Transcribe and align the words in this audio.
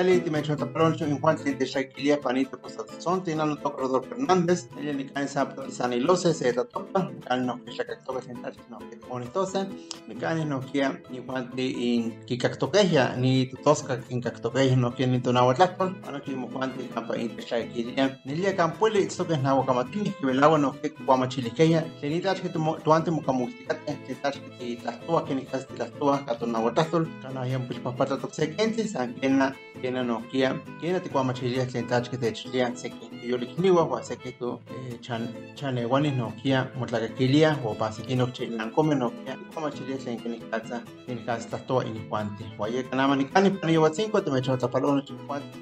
Timechota 0.00 0.64
Proncho, 0.72 1.04
en 1.04 1.20
Juan 1.20 1.36
Gente 1.36 1.66
Shaquilia, 1.66 2.18
Panito 2.18 2.58
Costa 2.58 2.84
Son, 2.98 3.22
Tina 3.22 3.44
no 3.44 3.56
toca 3.58 3.82
Rodolfo 3.82 4.08
Fernández, 4.08 4.66
ella 4.80 4.94
ni 4.94 5.04
cae 5.04 5.28
Sapto 5.28 5.66
y 5.66 5.72
topa, 5.72 7.10
Cal 7.26 7.44
no 7.44 7.62
que 7.62 7.72
Shacactoca 7.72 8.22
sentar, 8.22 8.54
no 8.70 8.78
que 8.78 8.96
bonitosa, 8.96 9.68
ni 10.08 10.14
cae 10.14 10.46
no 10.46 10.60
que 10.60 10.88
ni 11.10 11.18
Juan 11.18 11.50
de 11.54 11.64
in 11.64 12.24
Kikactoqueja, 12.24 13.16
ni 13.16 13.46
Tutosca, 13.50 14.00
Kinkactoqueja, 14.00 14.74
no 14.74 14.94
que 14.94 15.06
ni 15.06 15.20
Tonahuatlacon, 15.20 16.00
ano 16.06 16.22
que 16.22 16.30
mo 16.34 16.48
Juan 16.48 16.74
de 16.78 16.88
Campa 16.88 17.18
Inte 17.18 17.42
Shaquilia, 17.42 18.18
ni 18.24 18.36
Lia 18.36 18.56
Campuele, 18.56 19.00
esto 19.00 19.26
que 19.26 19.34
es 19.34 19.42
Nahuacamatini, 19.42 20.12
que 20.12 20.26
velagua 20.26 20.58
no 20.58 20.80
que 20.80 20.94
Guamachiliqueja, 21.04 21.84
que 22.00 22.08
ni 22.08 22.20
tal 22.20 22.40
que 22.40 22.48
tu 22.48 22.92
ante 22.92 23.10
Mocamusticate, 23.10 23.98
que 24.06 24.14
tal 24.14 24.32
que 24.32 24.76
te 24.78 24.82
las 24.82 24.98
tuas, 25.00 25.24
que 25.24 25.34
ni 25.34 25.44
casi 25.44 25.66
las 25.76 25.90
tuas, 25.92 26.22
Catonahuatlacol, 26.22 27.06
Canayan 27.20 27.68
Pilpapata 27.68 28.16
Toxequensis, 28.16 28.96
Ankena, 28.96 29.54
Kena 29.90 30.06
no 30.06 30.22
Kia, 30.30 30.54
Kena 30.80 31.00
Tiquamachilia, 31.00 31.66
Tentach 31.66 32.08
que 32.08 32.16
te 32.16 32.32
chilia, 32.32 32.70
se 32.76 32.90
que 32.90 33.26
yo 33.26 33.36
le 33.36 33.46
kniwa, 33.46 33.82
o 33.82 34.00
se 34.00 34.16
que 34.16 34.30
tu 34.30 34.60
chan 35.00 35.34
chaneguanis 35.56 36.14
no 36.14 36.32
Kia, 36.40 36.70
Motlacaquilia, 36.76 37.58
o 37.64 37.74
Chilancome 37.74 38.94
no 38.94 39.10
Kia, 39.10 39.36
Tiquamachilia, 39.36 39.98
se 39.98 40.16
que 40.16 40.28
ni 40.28 40.38
casa, 40.38 40.84
que 41.06 41.16
ni 41.16 41.24
casa 41.24 41.58
todo 41.66 41.82
y 41.82 42.06
guante. 42.08 42.44
Guaye 42.56 42.88
Canama 42.88 43.16
ni 43.16 43.24
Cani, 43.24 43.50
para 43.50 43.72
yo 43.72 43.90
cinco, 43.92 44.22
te 44.22 44.30
me 44.30 44.38
echó 44.38 44.56
tapalón, 44.56 45.04
chihuante, 45.04 45.58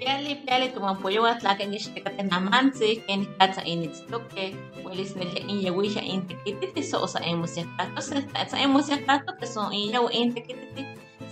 Piali 0.00 0.34
piali 0.34 0.68
tumampollo 0.70 1.24
atlaca 1.24 1.62
en 1.62 1.72
este 1.72 2.02
namansi 2.24 3.02
en 3.08 3.24
casa 3.38 3.62
en 3.64 3.84
itztoque 3.84 4.54
huelis 4.84 5.16
nelia 5.16 5.40
in 5.48 5.60
yawisha 5.62 6.02
in 6.02 6.26
tequititi 6.26 6.82
so 6.82 7.02
osa 7.02 7.18
emos 7.24 7.56
yacato 7.56 8.02
se 8.02 8.20
sa 8.46 8.62
emos 8.62 8.88
yacato 8.88 9.32
que 9.38 9.46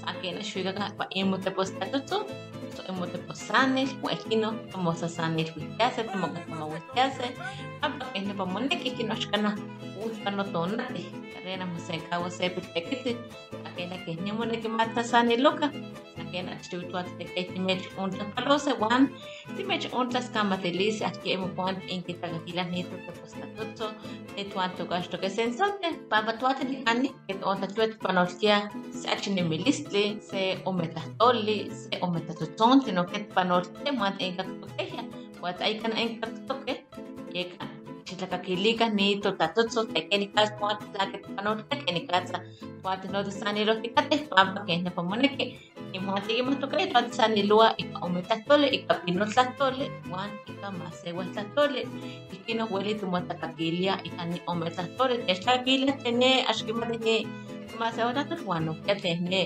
son 0.07 0.17
in 0.23 0.25
yaw 0.25 0.37
in 0.37 0.43
tequititi 0.43 0.55
sa 0.55 0.69
que 0.69 0.73
na 0.73 0.73
shuiga 0.73 0.97
pa 0.97 1.07
emo 1.11 1.37
te 1.39 1.51
postato 1.51 1.99
so 2.09 2.17
emo 2.17 2.25
te 2.25 2.25
posanil 2.25 2.25
huekino 2.25 2.25
como 2.25 2.54
sa 4.97 5.09
sanil 5.09 5.49
huikiase 5.55 6.07
como 6.07 6.27
que 6.35 6.41
como 6.49 6.65
huikiase 6.73 7.27
apa 7.83 8.05
que 8.13 8.21
ne 8.21 8.35
pamone 8.35 8.75
que 8.83 8.91
que 8.97 9.05
nos 9.05 9.27
cana 9.27 9.51
uspano 10.05 10.45
tonate 10.53 11.03
carena 11.33 11.67
museka 11.67 12.19
o 12.19 12.31
se 12.31 12.51
pitekiti 12.51 13.13
akena 13.67 13.97
que 14.05 14.17
ne 14.17 14.33
mone 14.33 14.61
que 14.61 14.69
mata 14.69 15.03
sanil 15.05 15.43
loca. 15.43 15.71
Again 16.17 16.49
at 16.49 16.65
stu 16.65 16.81
tuat 16.91 17.07
te 17.19 17.25
unta 17.99 18.25
palose 18.35 18.73
wan 18.81 19.09
timech 19.57 19.87
te 20.63 20.71
lisi 20.79 21.05
at 21.05 21.17
ke 21.23 21.37
mo 21.37 21.49
pon 21.57 21.75
in 21.89 22.03
ke 22.03 22.15
taga 22.21 22.39
kila 22.47 22.65
ni 22.71 22.83
to 22.85 22.97
posta 23.21 23.47
tutto 23.57 23.87
e 24.37 24.45
tuat 24.45 24.77
to 24.77 24.85
gasto 24.87 25.19
ke 25.19 25.29
sensote 25.29 25.89
papa 26.11 26.33
ke 26.33 27.35
unta 27.53 27.67
tuat 27.75 27.99
panortia 28.01 28.71
se 28.93 29.07
action 29.09 29.35
mi 29.49 29.59
listli 29.59 30.05
se 30.21 30.41
ometa 30.65 31.03
tolli 31.19 31.59
se 31.71 31.95
tutonti 32.65 32.93
no 32.97 33.05
ke 33.05 33.29
panortia 33.37 33.93
mat 33.93 34.17
en 34.25 34.33
ka 34.37 34.45
to 34.61 34.67
ke 34.77 34.85
wat 35.45 35.61
ai 35.61 35.77
kan 35.83 35.93
en 36.03 36.17
ka 36.21 36.27
to 36.49 36.55
ke 36.65 36.75
yek 37.37 37.51
chitlakakilikas 38.09 38.89
ni 38.99 39.21
totatotso 39.21 39.85
tekenikas 39.93 40.49
tuat 40.57 40.81
tlaket 40.93 41.29
panortia 41.37 41.77
kenikas 41.85 42.33
tuat 42.81 43.05
no 43.13 43.21
sani 43.41 43.69
lo 43.69 43.75
tikate 43.85 44.17
pampa 44.33 44.65
ke 44.65 44.81
ne 44.81 44.91
pamoneke 44.97 45.47
Imagati 45.95 46.41
to 46.61 46.67
kay 46.73 46.89
tuat 46.93 47.13
sani 47.17 47.43
lua 47.51 47.69
ika 47.83 48.01
umitatole 48.07 48.67
ika 48.77 48.95
pinotlatole 49.05 49.87
wan 50.13 50.31
ika 50.51 50.69
masewatlatole 50.81 51.83
ikino 52.35 52.65
hueli 52.71 52.97
tumotakakilia 53.01 53.95
ika 54.09 54.25
ni 54.31 54.39
umitatole 54.53 55.21
techlakilia 55.29 55.93
tene 56.03 56.31
ashkimati 56.51 56.99
ni 57.07 57.17
masewatlatole 57.79 58.43
wan 58.51 58.65
pinotlatole 58.73 58.75
pinotlatole 58.89 59.21
ne 59.33 59.43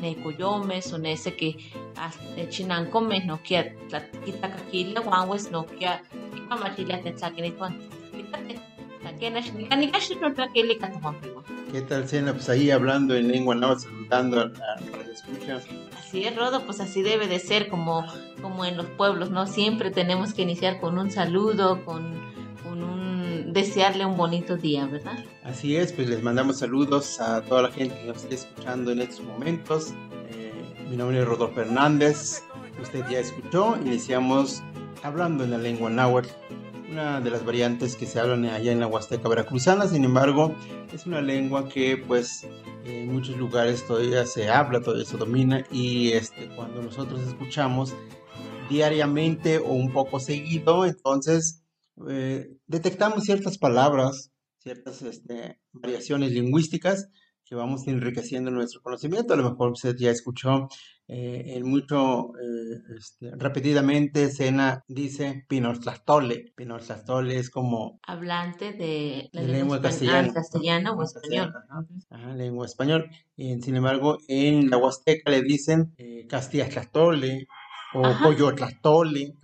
ne 0.00 0.14
coyomes 0.22 0.92
o 0.92 0.98
ne 0.98 1.12
ese 1.12 1.36
que 1.36 1.56
chinancomes 2.48 3.24
no 3.26 3.40
que 3.42 3.76
kitakakilia 4.24 5.00
wan 5.00 5.28
wes 5.28 5.50
no 5.50 5.66
que 5.66 5.86
ika 6.36 6.56
machilia 6.56 7.02
tetzakini 7.02 7.50
tuan 7.52 7.74
kitate 8.16 8.54
takenash 9.02 9.52
nikanikash 9.52 10.10
no 10.20 10.30
tlakili 10.30 10.78
katumapiwa 10.78 11.42
¿Qué 11.72 11.82
tal, 11.82 12.08
Sena? 12.08 12.32
Pues 12.32 12.48
ahí 12.48 12.72
hablando 12.72 13.14
en 13.14 13.28
lengua 13.28 13.54
náhuatl, 13.54 13.82
saludando 13.82 14.40
a 14.40 14.44
la. 14.46 14.76
Así 15.96 16.24
es, 16.24 16.34
Rodo, 16.34 16.66
pues 16.66 16.80
así 16.80 17.02
debe 17.02 17.28
de 17.28 17.38
ser 17.38 17.68
como, 17.68 18.04
como 18.42 18.64
en 18.64 18.76
los 18.76 18.86
pueblos, 18.86 19.30
¿no? 19.30 19.46
Siempre 19.46 19.92
tenemos 19.92 20.34
que 20.34 20.42
iniciar 20.42 20.80
con 20.80 20.98
un 20.98 21.12
saludo, 21.12 21.84
con, 21.84 22.19
desearle 23.52 24.04
un 24.06 24.16
bonito 24.16 24.56
día, 24.56 24.86
¿verdad? 24.86 25.24
Así 25.44 25.76
es, 25.76 25.92
pues 25.92 26.08
les 26.08 26.22
mandamos 26.22 26.58
saludos 26.58 27.20
a 27.20 27.42
toda 27.42 27.62
la 27.62 27.70
gente 27.70 27.94
que 27.98 28.06
nos 28.06 28.18
esté 28.18 28.34
escuchando 28.36 28.92
en 28.92 29.00
estos 29.00 29.24
momentos. 29.24 29.94
Eh, 30.30 30.52
mi 30.88 30.96
nombre 30.96 31.20
es 31.20 31.26
Rodolfo 31.26 31.60
Hernández, 31.60 32.42
usted 32.80 33.04
ya 33.10 33.18
escuchó, 33.18 33.76
iniciamos 33.84 34.62
hablando 35.02 35.44
en 35.44 35.50
la 35.50 35.58
lengua 35.58 35.90
náhuatl 35.90 36.28
una 36.90 37.20
de 37.20 37.30
las 37.30 37.44
variantes 37.44 37.94
que 37.94 38.06
se 38.06 38.18
hablan 38.18 38.44
allá 38.46 38.72
en 38.72 38.80
la 38.80 38.86
Huasteca 38.88 39.28
Veracruzana, 39.28 39.86
sin 39.86 40.04
embargo, 40.04 40.54
es 40.92 41.06
una 41.06 41.20
lengua 41.20 41.68
que 41.68 41.96
pues 41.96 42.46
en 42.84 43.12
muchos 43.12 43.36
lugares 43.36 43.86
todavía 43.86 44.26
se 44.26 44.48
habla, 44.48 44.80
todavía 44.80 45.04
se 45.04 45.16
domina 45.16 45.64
y 45.70 46.12
este, 46.12 46.48
cuando 46.56 46.82
nosotros 46.82 47.20
escuchamos 47.22 47.94
diariamente 48.68 49.58
o 49.58 49.72
un 49.72 49.92
poco 49.92 50.18
seguido, 50.18 50.84
entonces 50.84 51.59
eh, 52.08 52.56
detectamos 52.66 53.24
ciertas 53.24 53.58
palabras, 53.58 54.30
ciertas 54.58 55.02
este, 55.02 55.58
variaciones 55.72 56.32
lingüísticas 56.32 57.08
que 57.50 57.56
vamos 57.56 57.88
enriqueciendo 57.88 58.52
nuestro 58.52 58.80
conocimiento. 58.80 59.34
A 59.34 59.36
lo 59.36 59.50
mejor 59.50 59.72
usted 59.72 59.96
ya 59.98 60.10
escuchó 60.10 60.68
eh, 61.08 61.56
en 61.56 61.68
mucho, 61.68 62.28
eh, 62.36 62.78
este, 62.96 63.32
repetidamente, 63.36 64.30
Sena 64.30 64.84
dice 64.86 65.44
Pinoltlastole. 65.48 66.52
Pinoltlastole 66.54 67.36
es 67.36 67.50
como... 67.50 67.98
Hablante 68.06 68.72
de 68.72 69.28
la 69.32 69.42
lengua, 69.42 69.82
castellana. 69.82 70.28
ah, 70.30 70.34
castellano 70.34 70.92
o 70.92 71.02
español. 71.02 71.52
Ajá, 71.68 71.86
ajá, 72.10 72.34
lengua 72.36 72.66
español. 72.66 73.10
Y, 73.34 73.60
sin 73.60 73.74
embargo, 73.74 74.18
en 74.28 74.70
la 74.70 74.76
Huasteca 74.76 75.32
le 75.32 75.42
dicen 75.42 75.92
eh, 75.98 76.28
Castilla-Tlastole 76.28 77.48
o 77.94 78.06
Ajá. 78.06 78.24
Coyotlastole 78.24 79.34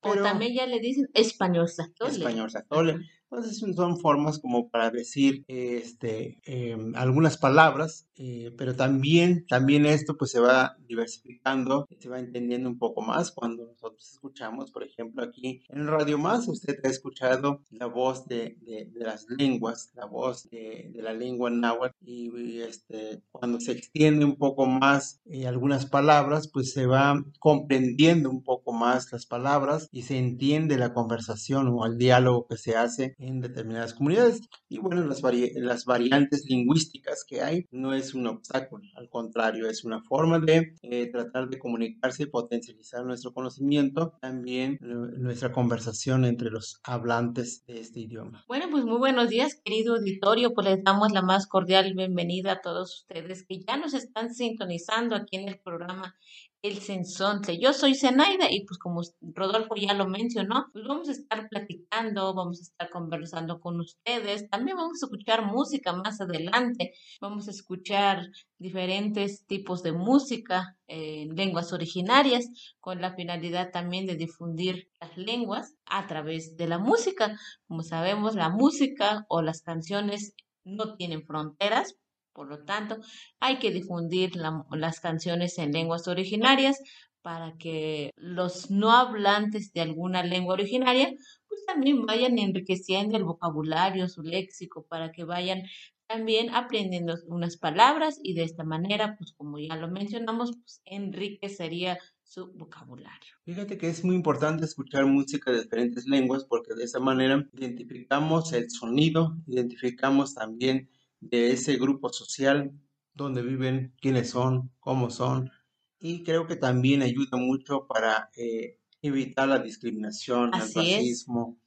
también. 0.00 0.20
O 0.24 0.28
también 0.28 0.54
ya 0.54 0.66
le 0.66 0.80
dicen 0.80 1.08
español 1.14 1.66
tlastole. 1.74 2.10
español 2.12 2.50
tlastole. 2.50 2.96
Entonces 3.30 3.58
son- 3.58 3.74
son 3.74 3.98
formas 4.00 4.38
como 4.40 4.70
para 4.70 4.90
decir 4.90 5.44
este, 5.48 6.40
em, 6.44 6.94
algunas 6.96 7.36
palabras, 7.38 8.08
eh, 8.22 8.52
pero 8.58 8.76
también, 8.76 9.46
también 9.48 9.86
esto 9.86 10.14
pues 10.18 10.30
se 10.30 10.40
va 10.40 10.76
diversificando, 10.86 11.86
se 11.98 12.08
va 12.10 12.18
entendiendo 12.18 12.68
un 12.68 12.78
poco 12.78 13.00
más 13.00 13.30
cuando 13.32 13.64
nosotros 13.64 14.10
escuchamos, 14.12 14.70
por 14.72 14.84
ejemplo, 14.84 15.22
aquí 15.24 15.62
en 15.70 15.86
Radio 15.86 16.18
Más, 16.18 16.46
usted 16.46 16.76
ha 16.84 16.88
escuchado 16.88 17.62
la 17.70 17.86
voz 17.86 18.26
de, 18.26 18.56
de- 18.60 18.90
de 18.92 19.00
las 19.04 19.26
lenguas, 19.30 19.90
la 19.94 20.04
voz 20.04 20.48
de, 20.50 20.90
de 20.92 21.02
la 21.02 21.14
lengua 21.14 21.48
náhuatl 21.50 21.96
y, 22.04 22.30
y, 22.38 22.60
este, 22.60 23.22
cuando 23.32 23.58
se 23.60 23.72
extiende 23.72 24.24
un 24.26 24.36
poco 24.36 24.66
más 24.66 25.20
eh, 25.24 25.46
algunas 25.46 25.86
palabras, 25.86 26.48
pues 26.52 26.72
se 26.72 26.86
va 26.86 27.24
comprendiendo 27.38 28.28
un 28.30 28.42
poco 28.42 28.72
más 28.72 29.10
las 29.12 29.26
palabras 29.26 29.88
y 29.92 30.02
se 30.02 30.18
entiende 30.18 30.76
la 30.76 30.92
conversación 30.92 31.68
o 31.68 31.86
el 31.86 31.96
diálogo 31.98 32.46
que 32.48 32.56
se 32.56 32.76
hace 32.76 33.14
en 33.18 33.40
determinadas 33.40 33.94
comunidades. 33.94 34.42
Y 34.68 34.78
bueno, 34.78 35.04
las, 35.06 35.22
las 35.54 35.84
variantes 35.84 36.44
lingüísticas 36.48 37.24
que 37.26 37.42
hay 37.42 37.66
no 37.70 37.94
es 37.94 38.09
un 38.14 38.26
obstáculo, 38.26 38.84
al 38.96 39.08
contrario, 39.08 39.68
es 39.68 39.84
una 39.84 40.02
forma 40.02 40.38
de 40.38 40.74
eh, 40.82 41.06
tratar 41.10 41.48
de 41.48 41.58
comunicarse 41.58 42.24
y 42.24 42.26
potencializar 42.26 43.04
nuestro 43.04 43.32
conocimiento, 43.32 44.14
también 44.20 44.78
nuestra 44.80 45.52
conversación 45.52 46.24
entre 46.24 46.50
los 46.50 46.80
hablantes 46.82 47.64
de 47.66 47.80
este 47.80 48.00
idioma. 48.00 48.44
Bueno, 48.48 48.66
pues 48.70 48.84
muy 48.84 48.98
buenos 48.98 49.28
días, 49.28 49.60
querido 49.64 49.96
auditorio, 49.96 50.52
pues 50.54 50.66
les 50.66 50.84
damos 50.84 51.12
la 51.12 51.22
más 51.22 51.46
cordial 51.46 51.92
bienvenida 51.94 52.52
a 52.52 52.60
todos 52.60 53.00
ustedes 53.00 53.44
que 53.44 53.60
ya 53.60 53.76
nos 53.76 53.94
están 53.94 54.34
sintonizando 54.34 55.14
aquí 55.16 55.36
en 55.36 55.48
el 55.48 55.58
programa 55.58 56.14
el 56.62 56.78
sensonte. 56.80 57.58
Yo 57.58 57.72
soy 57.72 57.94
Zenaida 57.94 58.50
y 58.50 58.64
pues 58.66 58.78
como 58.78 59.00
Rodolfo 59.20 59.74
ya 59.76 59.94
lo 59.94 60.06
mencionó, 60.06 60.66
pues 60.72 60.84
vamos 60.86 61.08
a 61.08 61.12
estar 61.12 61.48
platicando, 61.48 62.34
vamos 62.34 62.58
a 62.60 62.62
estar 62.62 62.90
conversando 62.90 63.60
con 63.60 63.80
ustedes. 63.80 64.48
También 64.50 64.76
vamos 64.76 65.02
a 65.02 65.06
escuchar 65.06 65.46
música 65.46 65.92
más 65.92 66.20
adelante. 66.20 66.92
Vamos 67.20 67.48
a 67.48 67.52
escuchar 67.52 68.26
diferentes 68.58 69.46
tipos 69.46 69.82
de 69.82 69.92
música 69.92 70.76
en 70.86 71.34
lenguas 71.34 71.72
originarias 71.72 72.46
con 72.78 73.00
la 73.00 73.14
finalidad 73.14 73.70
también 73.70 74.06
de 74.06 74.16
difundir 74.16 74.88
las 75.00 75.16
lenguas 75.16 75.74
a 75.86 76.06
través 76.06 76.56
de 76.56 76.68
la 76.68 76.78
música. 76.78 77.38
Como 77.68 77.82
sabemos, 77.82 78.34
la 78.34 78.50
música 78.50 79.24
o 79.28 79.40
las 79.40 79.62
canciones 79.62 80.34
no 80.64 80.96
tienen 80.96 81.24
fronteras, 81.24 81.94
por 82.32 82.48
lo 82.48 82.64
tanto, 82.64 82.98
hay 83.40 83.58
que 83.58 83.70
difundir 83.70 84.32
las 84.36 85.00
canciones 85.00 85.58
en 85.58 85.72
lenguas 85.72 86.08
originarias 86.08 86.78
para 87.22 87.56
que 87.58 88.12
los 88.16 88.70
no 88.70 88.92
hablantes 88.92 89.72
de 89.72 89.82
alguna 89.82 90.22
lengua 90.22 90.54
originaria 90.54 91.12
pues 91.48 91.64
también 91.66 92.06
vayan 92.06 92.38
enriqueciendo 92.38 93.16
el 93.16 93.24
vocabulario, 93.24 94.08
su 94.08 94.22
léxico, 94.22 94.86
para 94.88 95.10
que 95.10 95.24
vayan 95.24 95.62
también 96.06 96.50
aprendiendo 96.54 97.16
unas 97.26 97.56
palabras 97.56 98.18
y 98.22 98.34
de 98.34 98.44
esta 98.44 98.64
manera, 98.64 99.16
pues 99.16 99.32
como 99.36 99.58
ya 99.58 99.76
lo 99.76 99.88
mencionamos, 99.88 100.52
pues 100.60 100.80
enriquecería 100.84 101.98
su 102.22 102.52
vocabulario. 102.52 103.34
Fíjate 103.44 103.78
que 103.78 103.88
es 103.88 104.04
muy 104.04 104.16
importante 104.16 104.64
escuchar 104.64 105.06
música 105.06 105.50
de 105.50 105.62
diferentes 105.62 106.06
lenguas 106.06 106.44
porque 106.44 106.74
de 106.74 106.84
esa 106.84 107.00
manera 107.00 107.48
identificamos 107.52 108.52
el 108.52 108.70
sonido, 108.70 109.36
identificamos 109.46 110.34
también 110.34 110.88
de 111.20 111.52
ese 111.52 111.76
grupo 111.76 112.10
social, 112.10 112.72
donde 113.14 113.42
viven, 113.42 113.94
quiénes 114.00 114.30
son, 114.30 114.70
cómo 114.80 115.10
son, 115.10 115.50
y 115.98 116.22
creo 116.22 116.46
que 116.46 116.56
también 116.56 117.02
ayuda 117.02 117.36
mucho 117.36 117.86
para 117.86 118.30
eh, 118.36 118.78
evitar 119.02 119.48
la 119.48 119.58
discriminación, 119.58 120.50
el 120.54 120.60
racismo 120.60 121.58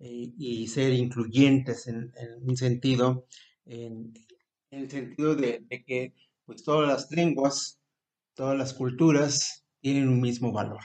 eh, 0.00 0.32
y 0.36 0.66
ser 0.66 0.92
incluyentes 0.92 1.86
en, 1.86 2.12
un 2.42 2.56
sentido, 2.56 3.26
en, 3.64 4.12
el 4.70 4.90
sentido 4.90 5.36
de, 5.36 5.64
que 5.86 6.14
pues 6.44 6.64
todas 6.64 6.88
las 6.88 7.10
lenguas, 7.12 7.80
todas 8.34 8.58
las 8.58 8.74
culturas 8.74 9.64
tienen 9.80 10.08
un 10.08 10.20
mismo 10.20 10.52
valor. 10.52 10.82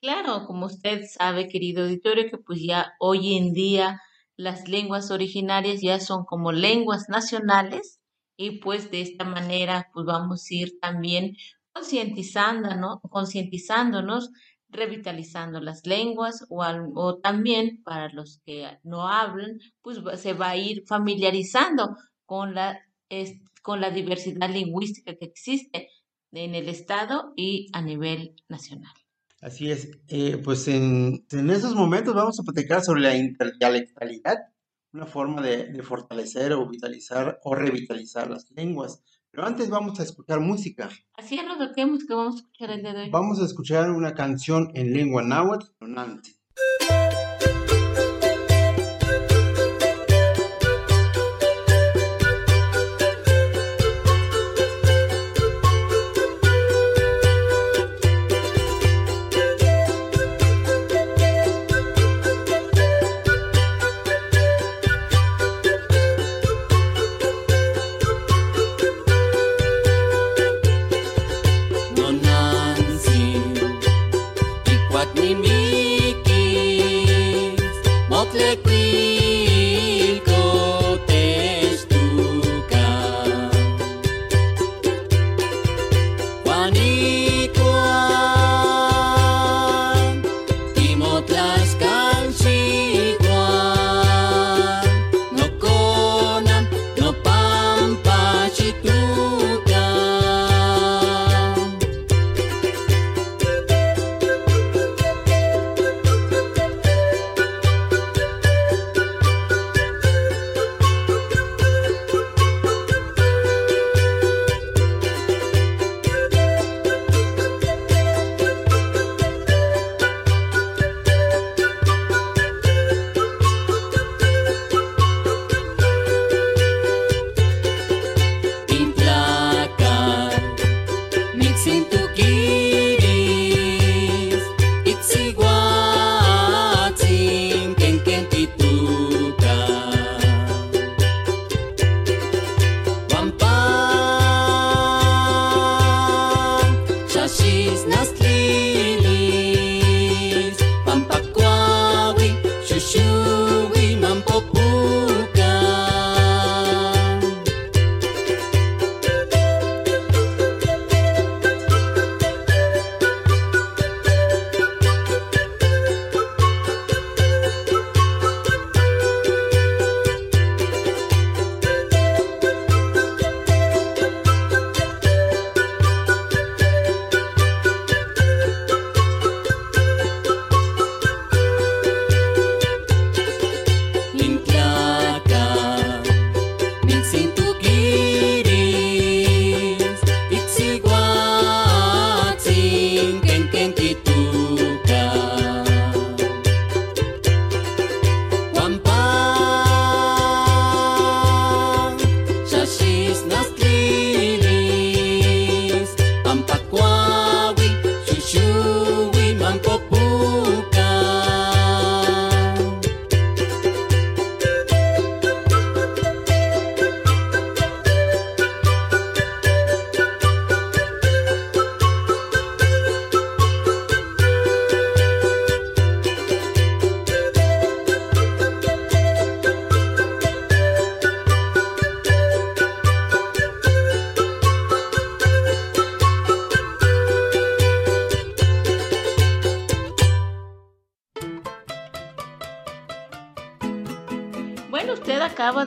Claro, 0.00 0.46
como 0.46 0.66
usted 0.66 1.04
sabe, 1.06 1.48
querido 1.48 1.84
auditorio, 1.84 2.30
que 2.30 2.38
pues 2.38 2.60
ya 2.62 2.94
hoy 2.98 3.36
en 3.36 3.52
día 3.52 4.00
las 4.42 4.68
lenguas 4.68 5.10
originarias 5.10 5.80
ya 5.80 6.00
son 6.00 6.24
como 6.24 6.52
lenguas 6.52 7.08
nacionales 7.08 8.00
y 8.36 8.58
pues 8.58 8.90
de 8.90 9.02
esta 9.02 9.24
manera 9.24 9.88
pues 9.94 10.04
vamos 10.06 10.44
a 10.50 10.54
ir 10.54 10.78
también 10.80 11.36
concientizándonos, 11.72 12.98
concientizándonos 13.08 14.30
revitalizando 14.68 15.60
las 15.60 15.86
lenguas 15.86 16.46
o, 16.48 16.64
o, 16.94 17.18
también 17.18 17.82
para 17.84 18.08
los 18.08 18.40
que 18.44 18.78
no 18.82 19.06
hablan, 19.06 19.58
pues 19.82 19.98
se 20.20 20.32
va 20.32 20.50
a 20.50 20.56
ir 20.56 20.84
familiarizando 20.86 21.96
con 22.24 22.54
la, 22.54 22.80
con 23.62 23.80
la 23.80 23.90
diversidad 23.90 24.48
lingüística 24.48 25.14
que 25.14 25.26
existe 25.26 25.88
en 26.32 26.54
el 26.54 26.68
Estado 26.68 27.34
y 27.36 27.68
a 27.74 27.82
nivel 27.82 28.34
nacional. 28.48 28.94
Así 29.42 29.72
es. 29.72 29.90
Eh, 30.06 30.38
pues 30.42 30.68
en, 30.68 31.26
en, 31.32 31.50
esos 31.50 31.74
momentos 31.74 32.14
vamos 32.14 32.38
a 32.38 32.44
platicar 32.44 32.80
sobre 32.80 33.02
la 33.02 33.16
interdialectalidad, 33.16 34.36
una 34.92 35.06
forma 35.06 35.42
de, 35.42 35.82
fortalecer 35.82 36.52
o 36.52 36.68
vitalizar 36.68 37.40
o 37.42 37.54
revitalizar 37.56 38.30
las 38.30 38.48
lenguas. 38.52 39.02
Pero 39.32 39.44
antes 39.44 39.68
vamos 39.68 39.98
a 39.98 40.04
escuchar 40.04 40.38
música. 40.40 40.88
Así 41.14 41.38
es, 41.38 41.44
lo 41.44 41.58
que 41.74 41.84
vamos 41.84 42.04
a 42.08 42.36
escuchar 42.36 42.70
el 42.70 42.82
día 42.82 42.92
de 42.92 43.02
hoy. 43.02 43.10
Vamos 43.10 43.42
a 43.42 43.44
escuchar 43.44 43.90
una 43.90 44.14
canción 44.14 44.70
en 44.74 44.92
lengua 44.92 45.22
náhuatl, 45.22 45.66
Nonante. 45.80 46.41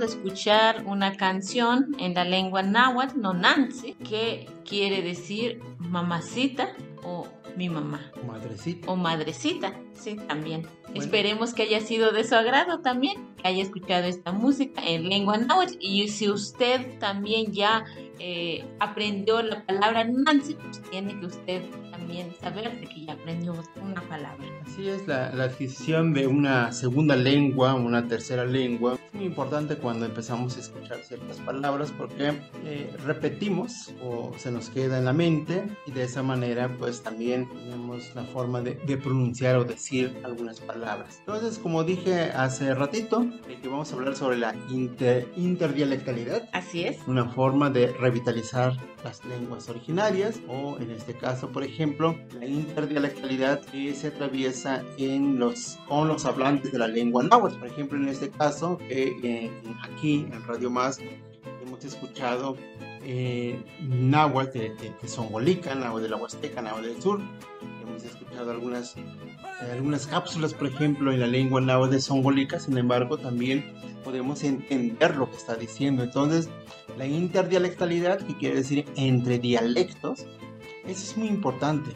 Escuchar 0.03 0.83
una 0.85 1.15
canción 1.15 1.95
en 1.99 2.13
la 2.13 2.25
lengua 2.25 2.61
náhuatl, 2.61 3.21
nonansi, 3.21 3.93
que 3.93 4.49
quiere 4.67 5.01
decir 5.01 5.61
mamacita 5.79 6.69
o 7.03 7.27
mi 7.55 7.69
mamá. 7.69 8.11
Madrecita. 8.27 8.91
O 8.91 8.95
madrecita, 8.95 9.73
sí, 9.95 10.15
también. 10.27 10.67
Esperemos 10.93 11.53
que 11.53 11.63
haya 11.63 11.81
sido 11.81 12.11
de 12.11 12.23
su 12.23 12.35
agrado 12.35 12.79
también, 12.79 13.35
que 13.41 13.49
haya 13.49 13.61
escuchado 13.61 14.05
esta 14.05 14.31
música 14.31 14.81
en 14.85 15.09
lengua 15.09 15.37
náhuatl. 15.37 15.75
Y 15.79 16.07
si 16.07 16.29
usted 16.29 16.99
también 16.99 17.51
ya 17.51 17.85
eh, 18.19 18.63
aprendió 18.79 19.41
la 19.41 19.65
palabra 19.65 20.05
Nancy, 20.05 20.55
pues 20.55 20.81
tiene 20.89 21.19
que 21.19 21.25
usted 21.25 21.61
también 21.91 22.33
saber 22.39 22.79
de 22.79 22.87
que 22.87 23.05
ya 23.05 23.13
aprendió 23.13 23.53
una 23.81 24.01
palabra. 24.07 24.45
Así 24.65 24.87
es, 24.87 25.07
la, 25.07 25.33
la 25.33 25.45
adquisición 25.45 26.13
de 26.13 26.27
una 26.27 26.71
segunda 26.71 27.15
lengua, 27.15 27.73
una 27.73 28.07
tercera 28.07 28.45
lengua, 28.45 28.97
es 29.07 29.13
muy 29.13 29.25
importante 29.25 29.75
cuando 29.77 30.05
empezamos 30.05 30.55
a 30.55 30.59
escuchar 30.59 30.99
ciertas 30.99 31.37
palabras 31.39 31.91
porque 31.97 32.33
eh, 32.63 32.95
repetimos 33.05 33.93
o 34.03 34.33
se 34.37 34.51
nos 34.51 34.69
queda 34.69 34.97
en 34.97 35.05
la 35.05 35.13
mente 35.13 35.63
y 35.85 35.91
de 35.91 36.03
esa 36.03 36.21
manera 36.23 36.75
pues 36.77 37.01
también 37.01 37.49
tenemos 37.49 38.13
la 38.15 38.23
forma 38.23 38.61
de, 38.61 38.75
de 38.75 38.97
pronunciar 38.97 39.55
o 39.57 39.65
decir 39.85 40.19
algunas 40.23 40.59
palabras. 40.61 41.17
Entonces, 41.19 41.59
como 41.59 41.83
dije 41.83 42.31
hace 42.31 42.73
ratito, 42.73 43.23
eh, 43.47 43.59
que 43.61 43.67
vamos 43.67 43.91
a 43.91 43.95
hablar 43.95 44.15
sobre 44.15 44.37
la 44.37 44.55
inter, 44.71 45.31
interdialectalidad. 45.37 46.49
Así 46.53 46.85
es. 46.85 46.97
Una 47.05 47.25
forma 47.29 47.69
de 47.69 47.93
revitalizar 47.93 48.73
las 49.03 49.23
lenguas 49.25 49.69
originarias 49.69 50.39
o 50.47 50.79
en 50.79 50.89
este 50.89 51.13
caso, 51.13 51.49
por 51.51 51.63
ejemplo, 51.63 52.15
la 52.39 52.47
interdialectalidad 52.47 53.61
que 53.65 53.93
se 53.93 54.07
atraviesa 54.07 54.83
en 54.97 55.37
los, 55.37 55.77
con 55.87 56.07
los 56.07 56.25
hablantes 56.25 56.71
de 56.71 56.79
la 56.79 56.87
lengua 56.87 57.21
náhuatl. 57.21 57.59
Por 57.59 57.67
ejemplo, 57.67 57.99
en 57.99 58.09
este 58.09 58.31
caso, 58.31 58.79
eh, 58.89 59.51
aquí 59.83 60.25
en 60.31 60.43
Radio 60.47 60.71
Más 60.71 60.99
hemos 61.61 61.85
escuchado 61.85 62.57
eh, 63.03 63.63
náhuatl 63.81 64.51
de, 64.51 64.69
de, 64.69 64.93
de 64.99 65.07
Zongolica, 65.07 65.75
náhuatl 65.75 66.01
de 66.01 66.09
la 66.09 66.17
Huasteca, 66.17 66.63
náhuatl 66.63 66.87
del 66.87 67.01
Sur. 67.03 67.21
Hemos 67.87 68.03
escuchado 68.03 68.51
algunas, 68.51 68.97
eh, 68.97 69.03
algunas 69.71 70.07
cápsulas, 70.07 70.53
por 70.53 70.67
ejemplo, 70.67 71.11
en 71.11 71.19
la 71.19 71.27
lengua 71.27 71.61
náhuatl 71.61 71.91
de 71.91 72.01
Zongolica, 72.01 72.59
sin 72.59 72.77
embargo, 72.77 73.17
también 73.17 73.73
podemos 74.03 74.43
entender 74.43 75.15
lo 75.15 75.29
que 75.29 75.37
está 75.37 75.55
diciendo. 75.55 76.03
Entonces, 76.03 76.49
la 76.97 77.05
interdialectalidad, 77.05 78.19
que 78.19 78.35
quiere 78.35 78.55
decir 78.55 78.85
entre 78.95 79.39
dialectos, 79.39 80.25
eso 80.85 81.03
es 81.03 81.17
muy 81.17 81.27
importante, 81.27 81.91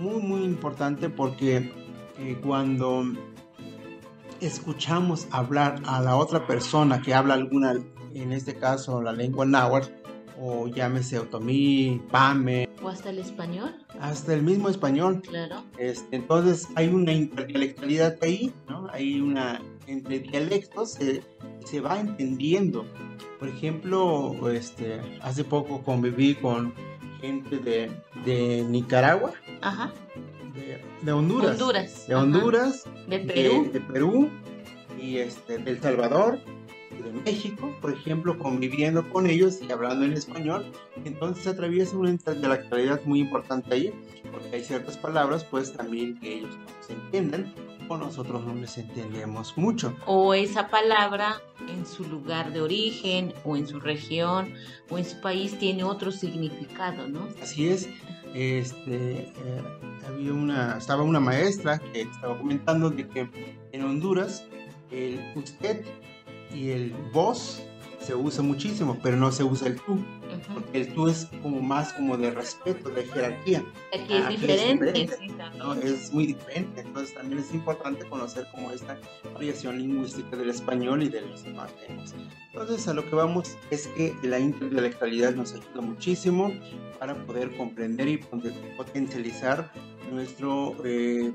muy, 0.00 0.22
muy 0.22 0.42
importante 0.42 1.08
porque 1.08 1.72
eh, 2.18 2.38
cuando 2.42 3.04
escuchamos 4.40 5.26
hablar 5.30 5.80
a 5.86 6.00
la 6.00 6.16
otra 6.16 6.46
persona 6.46 7.00
que 7.02 7.14
habla 7.14 7.34
alguna, 7.34 7.74
en 8.14 8.32
este 8.32 8.54
caso 8.56 9.02
la 9.02 9.12
lengua 9.12 9.46
náhuatl, 9.46 9.90
o 10.40 10.68
llámese 10.68 11.18
otomí, 11.18 12.00
pame. 12.10 12.68
O 12.82 12.88
hasta 12.88 13.10
el 13.10 13.18
español. 13.18 13.74
Hasta 14.00 14.34
el 14.34 14.42
mismo 14.42 14.68
español. 14.68 15.22
Claro. 15.22 15.64
Este, 15.78 16.16
entonces 16.16 16.68
hay 16.74 16.88
una 16.88 17.12
interdialectalidad 17.12 18.16
ahí, 18.22 18.52
¿no? 18.68 18.88
Hay 18.92 19.20
una, 19.20 19.60
entre 19.86 20.20
dialectos 20.20 20.92
se, 20.92 21.22
se 21.64 21.80
va 21.80 22.00
entendiendo. 22.00 22.84
Por 23.38 23.48
ejemplo, 23.48 24.48
este, 24.50 25.00
hace 25.22 25.44
poco 25.44 25.82
conviví 25.82 26.34
con 26.34 26.74
gente 27.20 27.58
de, 27.58 27.90
de 28.24 28.64
Nicaragua. 28.68 29.32
Ajá. 29.62 29.92
De, 30.54 30.82
de 31.02 31.12
Honduras. 31.12 31.52
Honduras. 31.52 32.06
De 32.06 32.14
Honduras. 32.14 32.84
De 33.08 33.18
Perú. 33.20 33.64
De, 33.64 33.70
de 33.70 33.80
Perú. 33.80 34.30
Y 35.00 35.18
este, 35.18 35.58
de 35.58 35.70
El 35.70 35.80
Salvador 35.80 36.38
de 37.02 37.12
México, 37.12 37.74
por 37.80 37.92
ejemplo, 37.92 38.38
conviviendo 38.38 39.08
con 39.10 39.26
ellos 39.26 39.60
y 39.66 39.70
hablando 39.70 40.04
en 40.04 40.12
español, 40.12 40.70
entonces 41.04 41.44
se 41.44 41.50
atraviesa 41.50 41.96
una 41.96 42.10
interdialectalidad 42.10 43.02
muy 43.04 43.20
importante 43.20 43.74
ahí, 43.74 43.92
porque 44.30 44.56
hay 44.56 44.64
ciertas 44.64 44.96
palabras, 44.96 45.44
pues 45.44 45.72
también 45.72 46.18
que 46.18 46.38
ellos 46.38 46.56
no 46.56 46.66
se 46.80 46.92
entienden 46.94 47.54
o 47.88 47.96
nosotros 47.96 48.44
no 48.44 48.54
les 48.54 48.78
entendemos 48.78 49.56
mucho. 49.56 49.94
O 50.06 50.34
esa 50.34 50.68
palabra 50.68 51.40
en 51.68 51.86
su 51.86 52.04
lugar 52.04 52.52
de 52.52 52.60
origen, 52.60 53.32
o 53.44 53.56
en 53.56 53.66
su 53.66 53.80
región, 53.80 54.52
o 54.90 54.98
en 54.98 55.04
su 55.04 55.20
país 55.20 55.58
tiene 55.58 55.84
otro 55.84 56.10
significado, 56.10 57.06
¿no? 57.08 57.28
Así 57.42 57.68
es. 57.68 57.88
Este, 58.34 59.20
eh, 59.20 59.32
había 60.06 60.32
una, 60.32 60.76
estaba 60.76 61.02
una 61.02 61.20
maestra 61.20 61.78
que 61.78 62.02
estaba 62.02 62.36
comentando 62.36 62.90
de 62.90 63.08
que 63.08 63.30
en 63.72 63.82
Honduras 63.84 64.44
el 64.90 65.20
usted 65.34 65.84
y 66.56 66.70
el 66.70 66.92
vos 67.12 67.62
se 68.00 68.14
usa 68.14 68.42
muchísimo, 68.42 68.98
pero 69.02 69.16
no 69.16 69.32
se 69.32 69.42
usa 69.42 69.68
el 69.68 69.76
tú, 69.76 69.94
uh 69.94 69.96
-huh. 69.96 70.54
porque 70.54 70.80
el 70.80 70.94
tú 70.94 71.08
es 71.08 71.26
como 71.42 71.60
más 71.60 71.92
como 71.92 72.16
de 72.16 72.30
respeto, 72.30 72.88
de 72.90 73.04
jerarquía. 73.04 73.64
Aquí 73.92 74.14
es, 74.14 74.24
ah, 74.24 74.28
diferente, 74.28 74.88
es, 74.88 74.94
diferente. 74.94 75.16
Sí, 75.18 75.58
¿no? 75.58 75.74
es 75.74 76.12
muy 76.12 76.26
diferente, 76.26 76.82
entonces 76.82 77.14
también 77.14 77.40
es 77.40 77.52
importante 77.52 78.08
conocer 78.08 78.46
como 78.52 78.70
esta 78.70 78.98
variación 79.34 79.78
lingüística 79.78 80.36
del 80.36 80.50
español 80.50 81.02
y 81.02 81.08
de 81.08 81.22
los 81.22 81.42
demás 81.42 81.70
lenguas. 81.86 82.14
Entonces 82.52 82.86
a 82.86 82.94
lo 82.94 83.04
que 83.08 83.16
vamos 83.16 83.56
es 83.70 83.88
que 83.88 84.14
la 84.22 84.38
interdialectalidad 84.38 85.34
nos 85.34 85.52
ayuda 85.52 85.80
muchísimo 85.80 86.52
para 87.00 87.14
poder 87.26 87.56
comprender 87.56 88.08
y 88.08 88.18
potencializar 88.76 89.72
nuestro... 90.12 90.76
Eh, 90.84 91.32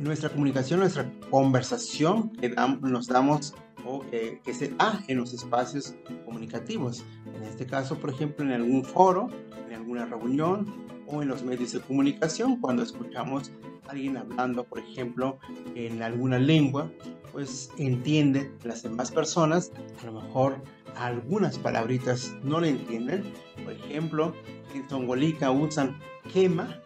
nuestra 0.00 0.28
comunicación, 0.28 0.80
nuestra 0.80 1.08
conversación 1.30 2.30
que 2.30 2.48
damos, 2.48 2.80
nos 2.80 3.06
damos 3.06 3.54
o 3.86 4.00
que, 4.10 4.40
que, 4.42 4.54
se 4.54 4.68
da 4.68 5.02
en 5.08 5.18
los 5.18 5.32
espacios 5.32 5.94
comunicativos. 6.24 7.04
En 7.34 7.42
este 7.44 7.66
caso, 7.66 7.98
por 7.98 8.10
ejemplo, 8.10 8.44
en 8.44 8.52
algún 8.52 8.84
foro, 8.84 9.28
en 9.68 9.74
alguna 9.74 10.06
reunión 10.06 10.66
o 11.06 11.22
en 11.22 11.28
los 11.28 11.42
medios 11.42 11.72
de 11.72 11.80
comunicación, 11.80 12.60
cuando 12.60 12.82
escuchamos 12.82 13.50
a 13.86 13.90
alguien 13.90 14.16
hablando, 14.16 14.64
por 14.64 14.78
ejemplo, 14.78 15.38
en 15.74 16.02
alguna 16.02 16.38
lengua, 16.38 16.90
pues 17.32 17.70
entiende 17.78 18.50
las 18.62 18.82
demás 18.82 19.10
personas, 19.10 19.72
a 20.02 20.06
lo 20.06 20.20
mejor 20.20 20.62
algunas 20.96 21.58
palabritas 21.58 22.32
no 22.42 22.60
le 22.60 22.70
entienden. 22.70 23.24
Por 23.64 23.72
ejemplo, 23.72 24.34
en 24.74 24.86
Tongolica 24.86 25.50
usan 25.50 25.98
quema 26.32 26.80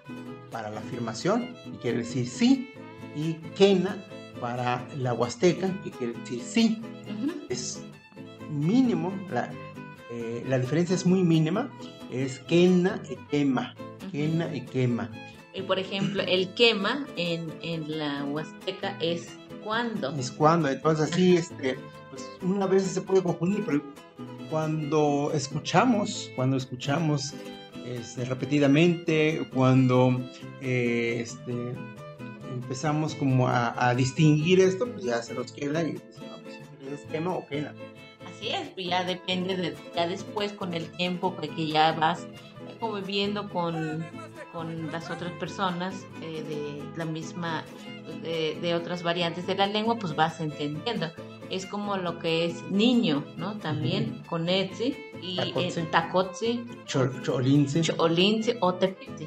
para 0.51 0.71
la 0.71 0.81
afirmación, 0.81 1.55
y 1.67 1.77
quiere 1.77 1.99
decir 1.99 2.27
sí, 2.27 2.71
y 3.15 3.35
quena 3.57 3.97
para 4.41 4.87
la 4.97 5.15
huasteca, 5.15 5.73
que 5.83 5.91
quiere 5.91 6.13
decir 6.15 6.43
sí. 6.43 6.83
Uh 6.83 7.27
-huh. 7.27 7.35
Es 7.49 7.83
mínimo, 8.51 9.13
la, 9.31 9.51
eh, 10.11 10.45
la, 10.49 10.59
diferencia 10.59 10.95
es 10.95 11.05
muy 11.05 11.23
mínima, 11.23 11.71
es 12.11 12.39
quena 12.41 13.01
y 13.11 13.17
quema, 13.31 13.75
quena 14.11 14.55
y 14.55 14.63
quema. 14.63 15.11
Y 15.55 15.63
por 15.63 15.79
ejemplo, 15.79 16.23
el 16.23 16.55
quema 16.55 17.07
en, 17.17 17.53
en 17.63 17.99
la 17.99 18.25
huasteca 18.25 18.97
es 19.01 19.29
cuando. 19.65 20.15
Es 20.17 20.31
cuando, 20.31 20.69
entonces 20.69 21.11
así, 21.11 21.37
este, 21.37 21.77
pues 22.11 22.29
una 22.43 22.67
vez 22.67 22.85
se 22.85 23.01
puede 23.03 23.23
confundir, 23.23 23.65
pero 23.67 23.83
cuando 24.51 25.31
escuchamos, 25.35 26.31
cuando 26.37 26.57
escuchamos 26.57 27.35
este, 27.87 28.25
repetidamente, 28.25 29.49
cuando 29.53 30.21
eh, 30.61 31.21
este, 31.23 31.75
empezamos 32.59 33.15
como 33.15 33.49
a, 33.49 33.89
a, 33.89 33.95
distinguir 33.95 34.61
esto, 34.61 34.87
pues 34.91 35.05
ya 35.05 35.23
se 35.23 35.35
nos 35.35 35.53
queda 35.53 35.83
y 35.83 35.93
decimos, 35.93 36.41
pues, 36.43 37.01
es 37.01 37.07
quema 37.11 37.35
o 37.35 37.47
quena. 37.47 37.73
Así 38.31 38.49
es, 38.51 38.69
pues 38.69 38.87
ya 38.87 39.05
depende 39.05 39.57
de, 39.57 39.75
ya 39.95 40.07
después 40.07 40.53
con 40.53 40.75
el 40.75 40.91
tiempo 40.93 41.35
que 41.37 41.67
ya 41.67 41.93
vas 41.93 42.27
conviviendo 42.79 43.49
con, 43.51 44.05
con 44.53 44.93
las 44.93 45.11
otras 45.11 45.33
personas 45.33 45.95
eh, 46.23 46.45
de 46.49 46.83
la 46.97 47.05
misma, 47.05 47.65
de, 48.23 48.57
de, 48.61 48.75
otras 48.75 49.03
variantes 49.03 49.47
de 49.47 49.57
la 49.57 49.67
lengua, 49.67 49.97
pues 49.99 50.15
vas 50.15 50.41
entendiendo. 50.41 51.11
es 51.51 51.67
como 51.67 51.97
lo 51.97 52.19
que 52.21 52.45
es 52.45 52.63
niño, 52.71 53.25
¿no? 53.37 53.57
También, 53.59 54.23
conetzi 54.29 54.95
y 55.21 55.37
Tacotzi. 55.37 55.81
eh, 55.81 55.89
tacotzi, 55.91 56.65
Chol- 56.87 57.23
Cholince. 57.23 57.81
cholinzi 57.83 58.55
o 58.61 58.75
tepitzi. 58.75 59.27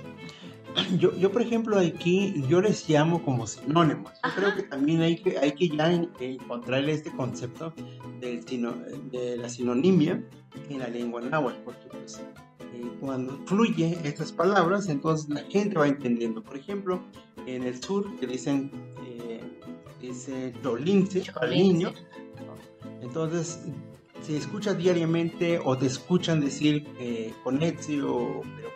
Yo, 0.98 1.16
yo, 1.18 1.32
por 1.32 1.42
ejemplo, 1.42 1.78
aquí 1.80 2.44
yo 2.48 2.62
les 2.62 2.88
llamo 2.88 3.24
como 3.24 3.46
sinónimos. 3.48 4.12
Yo 4.14 4.20
Ajá. 4.24 4.36
creo 4.42 4.56
que 4.56 4.64
también 4.64 5.02
hay 5.02 5.18
que, 5.18 5.38
hay 5.38 5.52
que 5.54 5.70
ya 5.70 5.92
en- 5.92 6.10
encontrar 6.20 6.88
este 6.90 7.12
concepto 7.12 7.74
del 8.20 8.46
sino- 8.48 8.76
de 9.12 9.38
la 9.38 9.50
sinonimia 9.50 10.24
en 10.70 10.80
la 10.80 10.88
lengua 10.88 11.22
náhuatl, 11.22 11.60
porque 11.64 11.88
pues, 11.90 12.20
eh, 12.74 12.92
cuando 13.00 13.38
fluye 13.46 13.98
estas 14.04 14.32
palabras, 14.32 14.88
entonces 14.90 15.30
la 15.30 15.42
gente 15.44 15.78
va 15.78 15.88
entendiendo. 15.88 16.42
Por 16.44 16.58
ejemplo, 16.58 17.02
en 17.46 17.64
el 17.64 17.82
sur 17.82 18.16
que 18.18 18.28
dicen, 18.28 18.72
eh, 19.06 19.42
dice 20.02 20.54
cholince 20.64 21.24
al 21.42 21.50
niño, 21.52 21.92
entonces 23.02 23.60
se 24.22 24.38
escucha 24.38 24.74
diariamente 24.74 25.60
o 25.64 25.78
te 25.78 25.88
escuchan 25.88 26.40
decir 26.42 26.88
eh, 27.00 27.34
conetzi 27.44 28.00
o 28.02 28.42
pero 28.56 28.70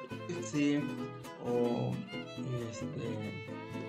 o 1.45 1.93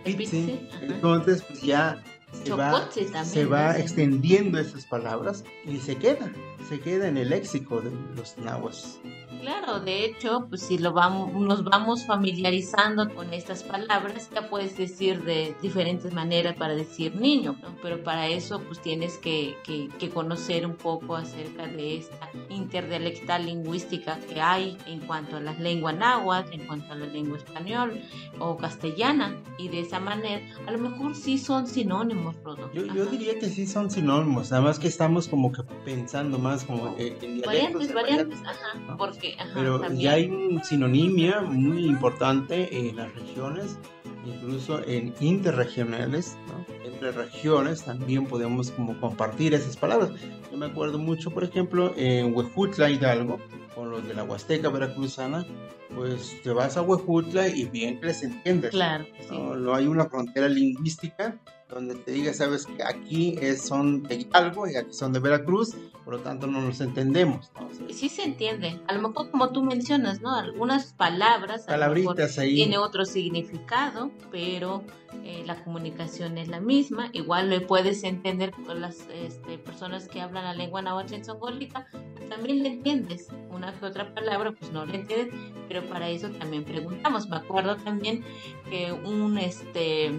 este 0.04 0.68
entonces 0.82 1.42
pues 1.42 1.62
ya 1.62 2.02
se 2.44 2.52
va, 2.52 2.88
se 3.25 3.46
va 3.46 3.76
extendiendo 3.78 4.58
estas 4.58 4.84
palabras 4.86 5.44
y 5.64 5.78
se 5.78 5.96
queda 5.96 6.30
se 6.68 6.80
queda 6.80 7.08
en 7.08 7.16
el 7.16 7.30
léxico 7.30 7.80
de 7.80 7.90
los 8.16 8.36
nahuas 8.38 9.00
Claro, 9.40 9.80
de 9.80 10.04
hecho, 10.04 10.46
pues 10.48 10.62
si 10.62 10.78
lo 10.78 10.92
vamos, 10.92 11.32
nos 11.34 11.62
vamos 11.64 12.04
familiarizando 12.06 13.14
con 13.14 13.32
estas 13.32 13.62
palabras, 13.62 14.28
ya 14.34 14.48
puedes 14.48 14.76
decir 14.76 15.22
de 15.24 15.54
diferentes 15.62 16.12
maneras 16.12 16.56
para 16.56 16.74
decir 16.74 17.14
niño, 17.14 17.56
¿no? 17.62 17.76
pero 17.82 18.02
para 18.02 18.26
eso 18.28 18.60
pues 18.66 18.80
tienes 18.80 19.18
que, 19.18 19.56
que- 19.64 19.88
que 19.98 20.10
conocer 20.10 20.66
un 20.66 20.74
poco 20.74 21.16
acerca 21.16 21.66
de 21.66 21.98
esta 21.98 22.28
interdialectal 22.48 23.46
lingüística 23.46 24.18
que 24.28 24.40
hay 24.40 24.76
en 24.86 25.00
cuanto 25.00 25.36
a 25.36 25.40
las 25.40 25.58
lenguas 25.60 25.96
náhuatl, 25.96 26.52
en 26.52 26.66
cuanto 26.66 26.92
a 26.92 26.96
la 26.96 27.06
lengua 27.06 27.38
español 27.38 28.00
o 28.38 28.56
castellana, 28.56 29.36
y 29.58 29.68
de 29.68 29.80
esa 29.80 30.00
manera 30.00 30.42
a 30.66 30.70
lo 30.72 30.78
mejor 30.78 31.14
sí 31.14 31.38
son 31.38 31.66
sinónimos, 31.66 32.36
Rodo. 32.42 32.70
yo, 32.72 32.84
yo 32.86 33.06
diría 33.06 33.38
que 33.38 33.46
sí 33.48 33.66
son 33.66 33.90
sinónimos 33.90 34.50
nada 34.50 34.62
más 34.62 34.78
que 34.78 34.88
estamos 34.88 35.28
como 35.28 35.52
que 35.52 35.62
pensando 35.84 36.38
más 36.38 36.64
como 36.64 36.94
que 36.96 37.08
en 37.08 37.18
dialectos 37.40 37.46
Variantes, 37.46 37.94
variantes, 37.94 38.38
ajá, 38.44 38.78
¿no? 38.86 38.96
porque, 38.96 39.25
ajá, 39.38 39.50
Pero 39.54 39.80
también. 39.80 40.00
ya 40.02 40.12
hay 40.12 40.61
sinonimia 40.64 41.40
muy 41.42 41.85
importante 41.87 42.68
en 42.88 42.97
las 42.97 43.14
regiones, 43.14 43.78
incluso 44.25 44.83
en 44.87 45.14
interregionales, 45.21 46.37
¿no? 46.49 46.64
entre 46.85 47.12
regiones 47.12 47.85
también 47.85 48.26
podemos 48.26 48.71
como 48.71 48.99
compartir 49.00 49.54
esas 49.54 49.76
palabras. 49.76 50.11
Yo 50.50 50.56
me 50.56 50.66
acuerdo 50.66 50.99
mucho, 50.99 51.30
por 51.30 51.45
ejemplo, 51.45 51.92
en 51.97 52.35
Huejutla, 52.35 52.90
Hidalgo, 52.90 53.38
con 53.75 53.90
los 53.90 54.06
de 54.09 54.14
la 54.14 54.25
Huasteca 54.25 54.68
Veracruzana, 54.71 55.47
pues 55.95 56.40
te 56.42 56.50
vas 56.50 56.76
a 56.76 56.83
Huejutla 56.83 57.49
y 57.49 57.66
bien 57.66 58.00
que 58.00 58.06
les 58.06 58.23
entiendes. 58.23 58.71
Claro, 58.71 59.04
sí. 59.21 59.26
No, 59.30 59.56
no 59.56 59.75
hay 59.75 59.87
una 59.87 60.06
frontera 60.06 60.49
lingüística 60.49 61.38
donde 61.68 61.97
te 61.97 62.12
diga, 62.12 62.33
sabes 62.33 62.64
que 62.66 62.83
aquí 62.83 63.37
es, 63.40 63.62
son 63.66 64.02
de 64.04 64.14
Hidalgo 64.16 64.66
y 64.68 64.76
aquí 64.76 64.92
son 64.92 65.12
de 65.12 65.18
Veracruz, 65.18 65.75
por 66.06 66.14
lo 66.14 66.20
tanto 66.20 66.46
no 66.46 66.60
nos 66.60 66.80
entendemos. 66.80 67.50
¿no? 67.58 67.66
O 67.66 67.70
sea, 67.75 67.86
Sí 67.90 68.08
se 68.08 68.22
entiende. 68.22 68.80
A 68.86 68.92
lo 68.92 69.08
mejor 69.08 69.28
como 69.28 69.50
tú 69.50 69.64
mencionas, 69.64 70.20
¿no? 70.20 70.36
Algunas 70.36 70.92
palabras 70.92 71.64
palabritas 71.64 72.38
ahí. 72.38 72.54
tiene 72.54 72.78
otro 72.78 73.04
significado, 73.04 74.12
pero 74.30 74.84
eh, 75.25 75.42
la 75.46 75.64
comunicación 75.64 76.38
es 76.38 76.46
la 76.46 76.60
misma. 76.60 77.10
Igual 77.12 77.50
lo 77.50 77.66
puedes 77.66 78.04
entender 78.04 78.52
con 78.52 78.80
las 78.80 79.00
este, 79.12 79.58
personas 79.58 80.06
que 80.06 80.20
hablan 80.20 80.44
la 80.44 80.54
lengua 80.54 80.80
náhuatl 80.80 81.12
en 81.14 81.25
Songolica, 81.25 81.88
pues 82.14 82.28
también 82.28 82.62
le 82.62 82.68
entiendes. 82.68 83.26
Una 83.50 83.76
que 83.76 83.86
otra 83.86 84.14
palabra, 84.14 84.52
pues 84.52 84.70
no 84.70 84.86
le 84.86 84.98
entiendes, 84.98 85.34
pero 85.66 85.88
para 85.88 86.08
eso 86.08 86.28
también 86.28 86.62
preguntamos. 86.62 87.28
Me 87.28 87.38
acuerdo 87.38 87.75
también 87.78 88.22
que 88.70 88.92
un 88.92 89.38
este 89.38 90.12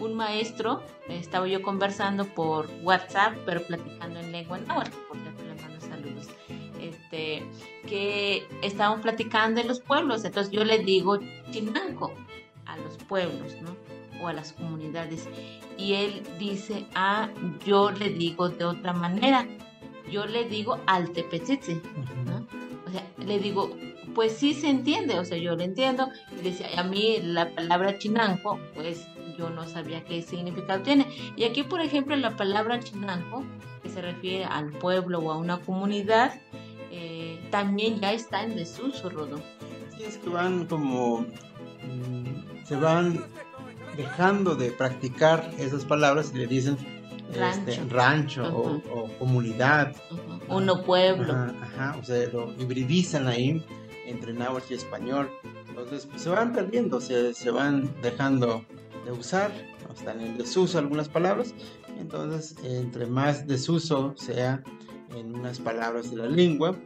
un 0.00 0.14
maestro, 0.14 0.82
estaba 1.08 1.46
yo 1.46 1.62
conversando 1.62 2.24
por 2.24 2.68
WhatsApp, 2.82 3.36
pero 3.44 3.62
platicando 3.62 4.20
en 4.20 4.32
lengua 4.32 4.58
náhuatl, 4.58 4.90
por 5.08 5.16
cierto, 5.18 5.42
le 5.44 5.54
mando 5.62 5.80
saludos 5.80 6.28
este, 6.80 7.42
que 7.86 8.46
estábamos 8.62 9.00
platicando 9.02 9.60
en 9.60 9.68
los 9.68 9.80
pueblos. 9.80 10.24
Entonces 10.24 10.52
yo 10.52 10.64
le 10.64 10.78
digo 10.78 11.18
chinanco 11.50 12.12
a 12.66 12.76
los 12.78 12.96
pueblos, 13.04 13.56
¿no? 13.62 13.76
O 14.22 14.28
a 14.28 14.32
las 14.32 14.52
comunidades. 14.52 15.28
Y 15.76 15.94
él 15.94 16.22
dice, 16.38 16.86
ah, 16.94 17.28
yo 17.64 17.90
le 17.90 18.10
digo 18.10 18.48
de 18.48 18.64
otra 18.64 18.92
manera. 18.92 19.46
Yo 20.10 20.26
le 20.26 20.44
digo 20.48 20.78
altepetzitzin, 20.86 21.78
Ujú. 21.78 22.30
¿no? 22.30 22.46
O 22.86 22.90
sea, 22.90 23.06
le 23.24 23.38
digo, 23.38 23.76
pues 24.14 24.32
sí 24.32 24.54
se 24.54 24.68
entiende, 24.68 25.18
o 25.18 25.24
sea, 25.24 25.38
yo 25.38 25.54
lo 25.54 25.62
entiendo. 25.62 26.08
Y 26.36 26.42
decía, 26.42 26.68
a 26.76 26.82
mí 26.82 27.18
la 27.22 27.54
palabra 27.54 27.96
chinanco, 27.98 28.58
pues 28.74 29.06
yo 29.40 29.50
no 29.50 29.66
sabía 29.66 30.04
qué 30.04 30.22
significado 30.22 30.82
tiene. 30.82 31.06
Y 31.36 31.44
aquí, 31.44 31.62
por 31.62 31.80
ejemplo, 31.80 32.14
la 32.16 32.36
palabra 32.36 32.78
chinanco, 32.80 33.44
que 33.82 33.88
se 33.88 34.00
refiere 34.02 34.44
al 34.44 34.70
pueblo 34.70 35.18
o 35.20 35.32
a 35.32 35.38
una 35.38 35.58
comunidad, 35.60 36.34
eh, 36.90 37.40
también 37.50 38.00
ya 38.00 38.12
está 38.12 38.42
en 38.44 38.54
desuso, 38.56 39.08
Rodo. 39.10 39.40
Sí, 39.96 40.04
es 40.04 40.18
que 40.18 40.28
van 40.28 40.66
como. 40.66 41.20
mm, 41.20 42.64
se 42.66 42.76
van 42.76 43.24
dejando 43.96 44.54
de 44.54 44.70
practicar 44.70 45.50
esas 45.58 45.84
palabras 45.84 46.30
y 46.34 46.38
le 46.38 46.46
dicen 46.46 46.76
este, 47.32 47.76
Rancho. 47.76 47.86
rancho 47.90 48.42
o, 48.56 48.70
Ujú. 48.76 48.82
o 48.92 49.08
comunidad. 49.18 49.94
Ujú. 50.10 50.56
Uno 50.56 50.82
pueblo. 50.82 51.32
Ajá, 51.32 51.54
ajá, 51.62 51.96
o 52.00 52.04
sea, 52.04 52.28
lo 52.32 52.52
hibridizan 52.58 53.26
ahí 53.28 53.64
entre 54.06 54.32
náhuatl 54.32 54.72
y 54.72 54.76
español. 54.76 55.30
Entonces, 55.68 56.06
pues, 56.06 56.22
se 56.22 56.28
van 56.30 56.52
perdiendo, 56.52 57.00
se, 57.00 57.32
se 57.34 57.50
van 57.50 57.90
dejando 58.02 58.64
de 59.10 59.18
usar, 59.18 59.52
están 59.92 60.20
en 60.20 60.38
desuso 60.38 60.78
algunas 60.78 61.08
palabras. 61.08 61.54
Entonces, 61.98 62.56
entre 62.64 63.06
más 63.06 63.46
desuso 63.46 64.14
sea 64.16 64.62
en 65.14 65.34
unas 65.34 65.58
palabras 65.58 66.10
de 66.10 66.16
la 66.16 66.26
lengua, 66.26 66.76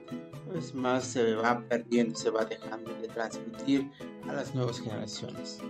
pues 0.47 0.75
más 0.75 1.05
se 1.05 1.35
va 1.35 1.61
perdiendo, 1.69 2.17
se 2.17 2.31
va 2.31 2.45
dejando 2.45 2.93
de 3.01 3.09
transmitir 3.09 3.91
a 4.29 4.33
las 4.33 4.55
nuevas 4.55 4.81
generaciones. 4.81 5.61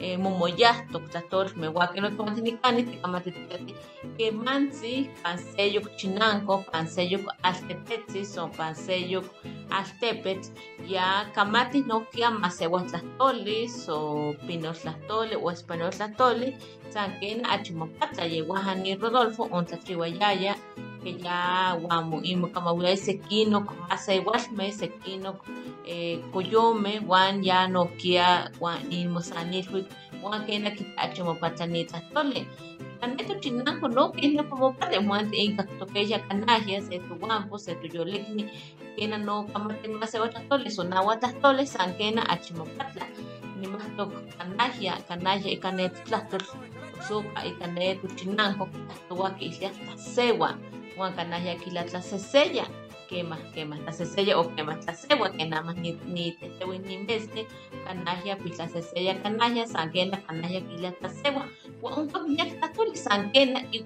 Eh, 0.00 0.16
momoyahtok 0.18 1.04
tlastolme, 1.12 1.66
huaque 1.74 2.00
no 2.00 2.10
tuantinicani 2.16 2.82
tikamatetikate 2.90 3.74
que 4.16 4.30
mansi 4.30 4.94
panseyok 5.22 5.86
chinanco, 5.98 6.54
panseyok 6.72 7.24
altepetzis 7.42 8.38
o 8.38 8.48
panseyok 8.58 9.26
altepetl 9.70 10.48
ya 10.88 11.06
kamatis 11.34 11.86
no 11.86 12.00
kia 12.12 12.30
masehuas 12.30 12.86
tlastolis 12.90 13.88
o 13.88 14.34
pinos 14.46 14.78
tlastoli 14.82 15.34
o 15.36 15.50
español 15.50 15.92
tlastoli 15.96 16.48
sanken 16.92 17.46
achimopatla 17.54 18.24
yeguahani 18.24 18.94
Rodolfo 19.02 19.42
on 19.52 19.64
tlachihuayaya 19.66 20.54
que 20.54 20.89
ya 21.04 21.76
guamu 21.80 22.20
imo 22.22 22.46
kamahuia 22.52 22.96
sequino 22.96 23.64
masa 23.88 24.14
igualme 24.14 24.72
sequino 24.72 25.40
eh, 25.86 26.20
coyome 26.32 27.00
guan 27.00 27.44
ya 27.44 27.68
no 27.68 27.88
kia 27.96 28.50
guan 28.58 28.84
imo 28.92 29.20
sanilhui 29.20 29.86
guan 30.20 30.44
kita 30.46 30.96
achimopatla 30.96 31.66
ni 31.66 31.84
tlastoli 31.84 32.44
Kaneto 33.00 33.40
chinanco 33.40 33.88
no 33.88 34.12
que 34.12 34.28
no 34.28 34.44
como 34.44 34.76
padre 34.76 35.00
muante 35.00 35.36
inca 35.36 35.64
toqueya 35.78 36.20
canalla 36.28 36.82
se 36.82 36.98
tu 36.98 37.14
guampo 37.16 37.56
se 37.58 37.74
tu 37.80 37.86
yolecni 37.88 38.44
kena 38.94 39.16
no 39.16 39.46
kamate 39.46 39.88
más 39.88 40.14
otras 40.14 40.44
toles 40.50 40.78
o 40.78 40.84
nahuatl 40.84 41.32
toles 41.40 41.70
sankena 41.70 42.22
achimopatla. 42.28 43.06
Ni 43.58 43.66
más 43.68 43.88
to 43.96 44.12
canalla 44.36 45.00
canalla 45.08 45.48
y 45.48 45.56
canet 45.56 45.94
sopa 47.08 47.46
y 47.46 47.52
canet 47.52 47.98
chinanco 48.16 48.68
tatua 48.88 49.34
que 49.36 49.46
isla 49.46 49.70
sewa 49.96 50.58
Juan 51.00 51.32
aquí 51.32 51.70
la 51.70 51.86
tlasesella 51.86 52.68
que 53.08 53.24
más 53.24 53.40
que 53.54 53.64
más 53.64 53.80
tlasesella 53.80 54.38
o 54.38 54.54
que 54.54 54.62
más 54.62 54.80
tlasewa 54.80 55.32
que 55.32 55.46
nada 55.46 55.62
más 55.62 55.76
ni 55.76 55.92
ni 56.04 56.32
te 56.32 56.50
te 56.50 56.66
ni 56.66 56.94
investe. 56.94 57.46
Canalla 57.86 58.36
pues 58.36 58.56
tlasesella 58.56 59.22
canalla 59.22 59.66
sankena 59.66 60.22
canalla 60.26 60.58
aquí 60.58 60.76
la 60.76 60.92
tlasewa 60.92 61.48
un 61.80 62.06
pamilya 62.08 62.60
katoli 62.60 62.94
sankena 62.96 63.62
y 63.72 63.82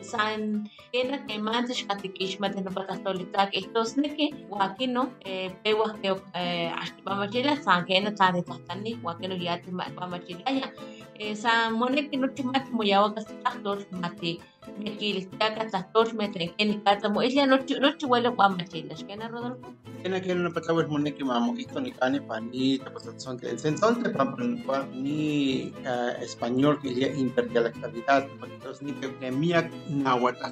sankena 0.00 1.26
que 1.26 1.38
mantes 1.38 1.84
katikishma 1.84 2.48
de 2.48 2.62
no 2.62 2.70
patastolitak 2.70 3.50
estos 3.52 3.98
neke 3.98 4.30
wakino 4.48 5.12
eh 5.20 5.50
pewa 5.62 5.94
que 6.00 6.16
eh 6.34 6.72
ashpamachila 6.82 7.62
sankena 7.62 8.14
tade 8.14 8.42
tatani 8.42 8.98
wakino 9.02 9.34
yati 9.36 9.70
pamachila 9.98 10.50
ya 10.50 10.72
Sa 11.14 11.70
moneki 11.70 12.16
nochi 12.18 12.42
mati 12.42 12.70
moyawakas 12.74 13.26
tlahtlotl 13.30 13.86
mati 14.02 14.40
miquiltiaca 14.82 15.62
tlahtlotl 15.70 16.16
metrenquenicatla 16.18 17.08
moilia 17.14 17.46
nochi 17.46 17.78
nochi 17.78 18.04
ueli 18.06 18.30
guamachilas. 18.34 19.04
¿Qué 19.06 19.14
Rodolfo? 19.14 19.70
Tiene 20.02 20.20
que 20.20 20.34
no 20.34 20.52
patawel 20.52 20.88
moneki 20.88 21.24
mamoquito 21.24 21.80
ni 21.80 21.92
cani 21.92 22.20
panita 22.20 22.90
pues 22.90 23.08
sonte 23.16 23.48
el 23.48 23.58
sensonte 23.58 24.10
para 24.10 24.86
ni 24.92 25.72
español 26.20 26.78
que 26.82 26.94
ya 26.94 27.08
interdialectalidad 27.08 28.26
entonces 28.44 28.82
ni 28.82 28.92
que 28.92 29.30
mía 29.30 29.70
nahuatl 29.88 30.44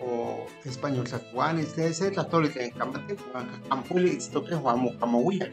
o 0.00 0.46
español 0.64 1.04
tatuani 1.04 1.62
se 1.62 1.94
se 1.94 2.10
tlatoli 2.10 2.50
en 2.56 2.70
camate 2.72 3.14
campuli 3.68 4.10
esto 4.16 4.42
que 4.42 4.56
guamo 4.56 4.98
camohuya 4.98 5.46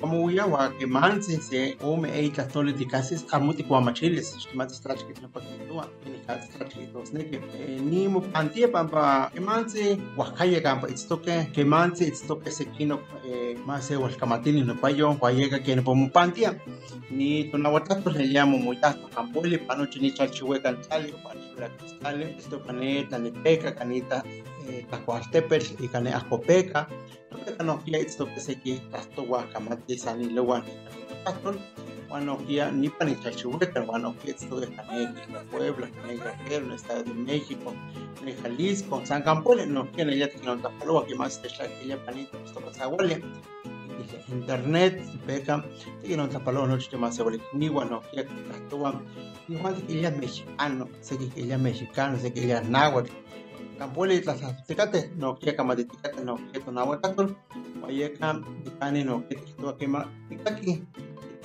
camohuya 0.00 0.46
wa 0.46 0.72
que 0.78 0.86
manse 0.86 1.42
se 1.42 1.76
o 1.82 1.96
me 1.96 2.08
ei 2.10 2.30
tlatoli 2.30 2.72
de 2.72 2.86
casi 2.86 3.16
mo 8.08 8.22
pantie 8.32 8.68
pampa 8.68 9.30
que 9.32 9.40
manse 9.40 9.98
huacaya 10.16 10.62
campa 10.62 10.88
esto 10.88 11.22
que 11.22 11.48
que 11.52 11.64
manse 11.64 12.08
esto 12.08 12.38
que 12.38 12.50
se 12.50 12.66
kino 12.66 13.00
más 13.66 13.86
se 13.86 13.96
wal 13.96 14.16
camatini 14.16 14.62
no 14.62 14.80
payo 14.80 15.14
guayega 15.14 15.62
que 15.62 15.76
no 15.76 15.84
pomo 15.84 16.10
pantia 16.10 16.60
ni 17.10 17.44
tunahuatato 17.50 18.10
le 18.10 18.26
llamo 18.26 18.58
muy 18.58 18.76
tato 18.76 19.08
campuli 19.08 19.58
panoche 19.58 20.00
ni 20.00 20.08
esto 20.08 20.24
tasto 32.10 32.36
guacamate 32.36 32.40
sani 32.40 32.40
lewan 32.40 32.40
tasto 32.40 32.40
bueno 32.40 32.46
kia 32.46 32.70
ni 32.70 32.88
pani 32.88 33.16
chachueca 33.22 33.80
bueno 33.84 34.14
kia 34.22 34.34
esto 34.34 34.60
de 34.60 34.68
cane 34.68 35.06
de 35.06 35.38
Puebla 35.50 35.88
cane 35.88 36.16
Guerrero 36.16 36.74
Estado 36.74 37.04
de 37.04 37.14
México 37.14 37.72
en 38.26 38.36
Jalisco 38.42 39.06
San 39.06 39.22
no 39.68 39.88
ya 39.92 40.28
que 41.06 41.14
más 41.14 41.40
es 41.44 41.58
la 41.58 41.68
que 41.68 41.86
ya 41.86 42.04
panito 42.04 42.38
esto 42.44 42.60
pasa 42.60 42.88
huele 42.88 43.22
internet 44.28 45.02
peca 45.26 45.64
tiene 46.02 46.22
otra 46.22 46.42
palabra 46.42 46.68
no 46.68 46.78
chiste 46.78 46.96
más 46.96 47.18
ni 47.52 47.68
tasto 47.68 49.02
igual 49.48 49.86
que 49.86 49.98
ella 49.98 50.10
mexicano 50.10 50.88
sé 51.00 51.16
que 51.18 51.40
ella 51.40 51.58
mexicano 51.58 52.18
sé 52.18 52.32
que 52.32 52.44
ella 52.44 52.60
náhuatl 52.62 53.12
no 55.16 55.38
kamatiticate 55.56 56.24
no 56.24 56.36
kia 56.52 56.60
tonahuacatol 56.64 57.36
wayeka 57.82 58.40
dicani 58.64 59.04
no 59.04 59.22
kia 59.28 59.40
titua 59.40 59.76
kema 59.76 60.08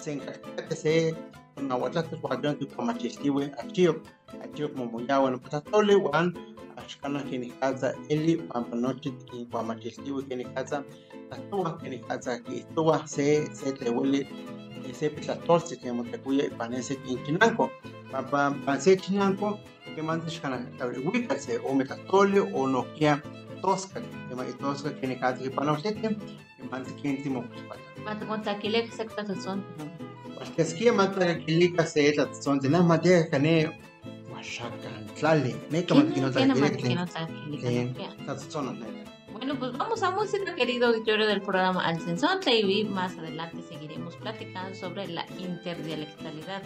tikaki 0.06 0.32
sencacate 0.32 0.76
se 0.76 1.15
tonahuatlatos 1.56 2.20
huacan 2.22 2.56
tipamachiltiwe 2.60 3.52
achio 3.58 4.02
achio 4.44 4.70
como 4.70 4.86
moyawa 4.86 5.32
no 5.32 5.39
patatole 5.39 5.96
wan 5.96 6.34
axcana 6.78 7.24
kinikaza 7.24 7.96
eli 8.10 8.38
pampanochi 8.38 9.12
tipamachiltiwe 9.12 10.24
kinikaza 10.24 10.84
tatua 11.30 11.78
kinikaza 11.78 12.39
kitua 12.39 13.08
se 13.08 13.46
se 13.54 13.72
tleweli 13.72 14.28
se 14.94 15.10
pitlatoltzi 15.10 15.78
temotecuya 15.78 16.46
ipanese 16.46 16.96
kinchinanco 16.96 17.70
pampa 18.12 18.52
panse 18.65 18.96
chinanco. 18.98 19.60
Que 19.96 20.02
mandes 20.02 20.39
kana 20.41 20.58
tabriwika 20.78 21.39
se 21.39 21.58
o 21.58 21.74
metatole 21.74 22.39
o 22.39 22.68
no 22.68 22.84
kia 22.96 23.22
tosca 23.62 24.02
que 24.02 24.36
mai 24.36 24.52
tosca 24.60 24.89
que 24.91 25.08
ne 25.08 25.15
kazi 25.15 25.50
panosete 25.50 26.02
que 26.02 26.63
mandes 26.70 26.94
kinti 27.02 27.30
mo 27.30 27.44
Mata 28.06 28.26
conta 28.28 28.60
que 28.60 28.70
le 28.70 28.88
se 28.91 29.08
cuenta 29.08 29.36
son. 29.41 29.65
Porque 30.36 30.62
es 30.62 30.74
que 30.76 30.91
mata 30.91 31.39
que 31.39 31.52
lika 31.52 31.86
se 31.88 32.08
eta 32.10 32.30
son 32.39 32.60
de 32.60 32.70
la 32.70 32.84
madera 32.84 33.28
kane 33.32 33.76
washakan 34.32 35.08
tlale 35.18 35.56
ne 35.72 35.84
kama 35.84 36.04
kino 36.13 36.32
¿Quién 36.32 36.54
tlale 36.54 36.68
es 36.68 36.78
que 36.78 36.96
no 36.96 37.04
está 37.04 38.52
son 38.52 38.80
Bueno, 39.34 39.58
pues 39.58 39.72
vamos 39.76 40.04
a 40.04 40.12
música, 40.12 40.54
querido 40.56 40.88
auditorio 40.89 41.26
del 41.26 41.41
programa 41.41 41.84
Al 41.84 42.00
Sensonte, 42.00 42.56
y 42.60 42.86
más 42.86 43.18
adelante 43.18 43.58
seguiremos 43.68 44.15
platicando 44.18 44.76
sobre 44.76 45.08
la 45.08 45.26
interdialectalidad, 45.39 46.62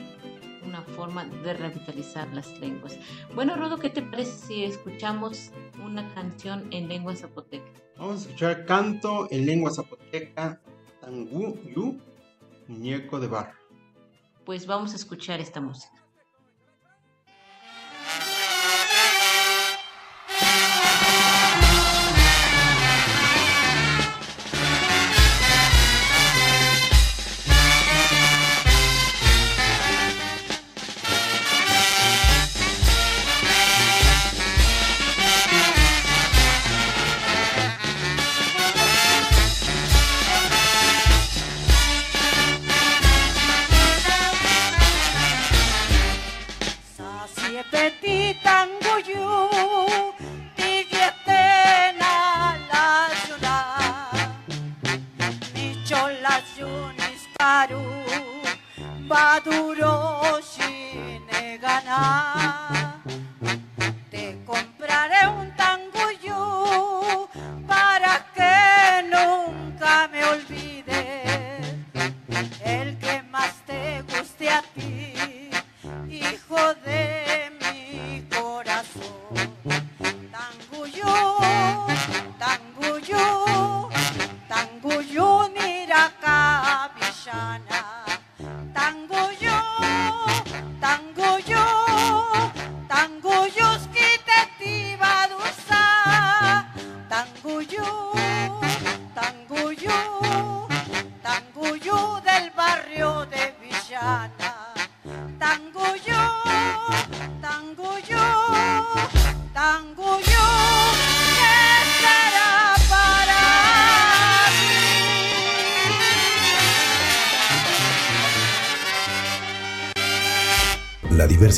una 0.66 0.82
forma 0.82 1.26
de 1.26 1.54
revitalizar 1.54 2.28
las 2.34 2.60
lenguas. 2.60 3.00
Bueno, 3.34 3.56
Rodo, 3.56 3.78
¿qué 3.78 3.90
te 3.90 4.02
parece 4.02 4.38
si 4.46 4.64
escuchamos 4.66 5.52
una 5.84 6.14
canción 6.14 6.68
en 6.72 6.90
lengua 6.90 7.16
zapoteca? 7.16 7.72
Vamos 7.98 8.18
a 8.18 8.20
escuchar 8.26 8.66
canto 8.66 9.28
en 9.32 9.46
lengua 9.46 9.72
zapoteca 9.72 10.62
Tangu 11.10 11.58
Yu 11.76 12.00
Muñeco 12.68 13.20
de 13.20 13.28
Barro. 13.28 13.58
Pues 14.46 14.68
vamos 14.68 14.94
a 14.94 14.96
escuchar 14.96 15.40
esta 15.40 15.60
música. 15.60 16.06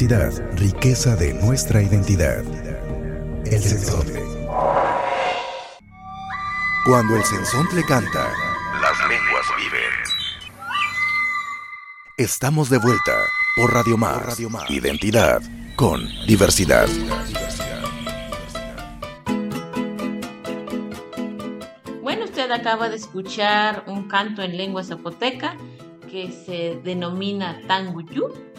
Riqueza 0.08 1.16
de 1.16 1.32
nuestra 1.32 1.80
identidad. 1.84 2.44
El 3.46 3.62
sensontle. 3.62 4.24
Cuando 6.88 7.16
el 7.18 7.24
sensontle 7.24 7.84
canta, 7.84 8.32
las 8.82 8.98
lenguas 9.08 9.46
viven. 9.58 9.92
Estamos 12.18 12.72
de 12.72 12.80
vuelta 12.80 13.12
por 13.56 13.72
Radio 13.74 13.96
Más. 13.96 14.40
Identidad 14.70 15.40
con 15.76 16.02
diversidad. 16.26 16.88
Bueno, 22.02 22.26
usted 22.26 22.50
acaba 22.50 22.90
de 22.90 22.96
escuchar 22.96 23.84
un 23.86 24.08
canto 24.08 24.42
en 24.42 24.58
lengua 24.58 24.84
zapoteca 24.84 25.56
que 26.10 26.32
se 26.32 26.82
denomina 26.84 27.62
Tanguyú, 27.68 28.51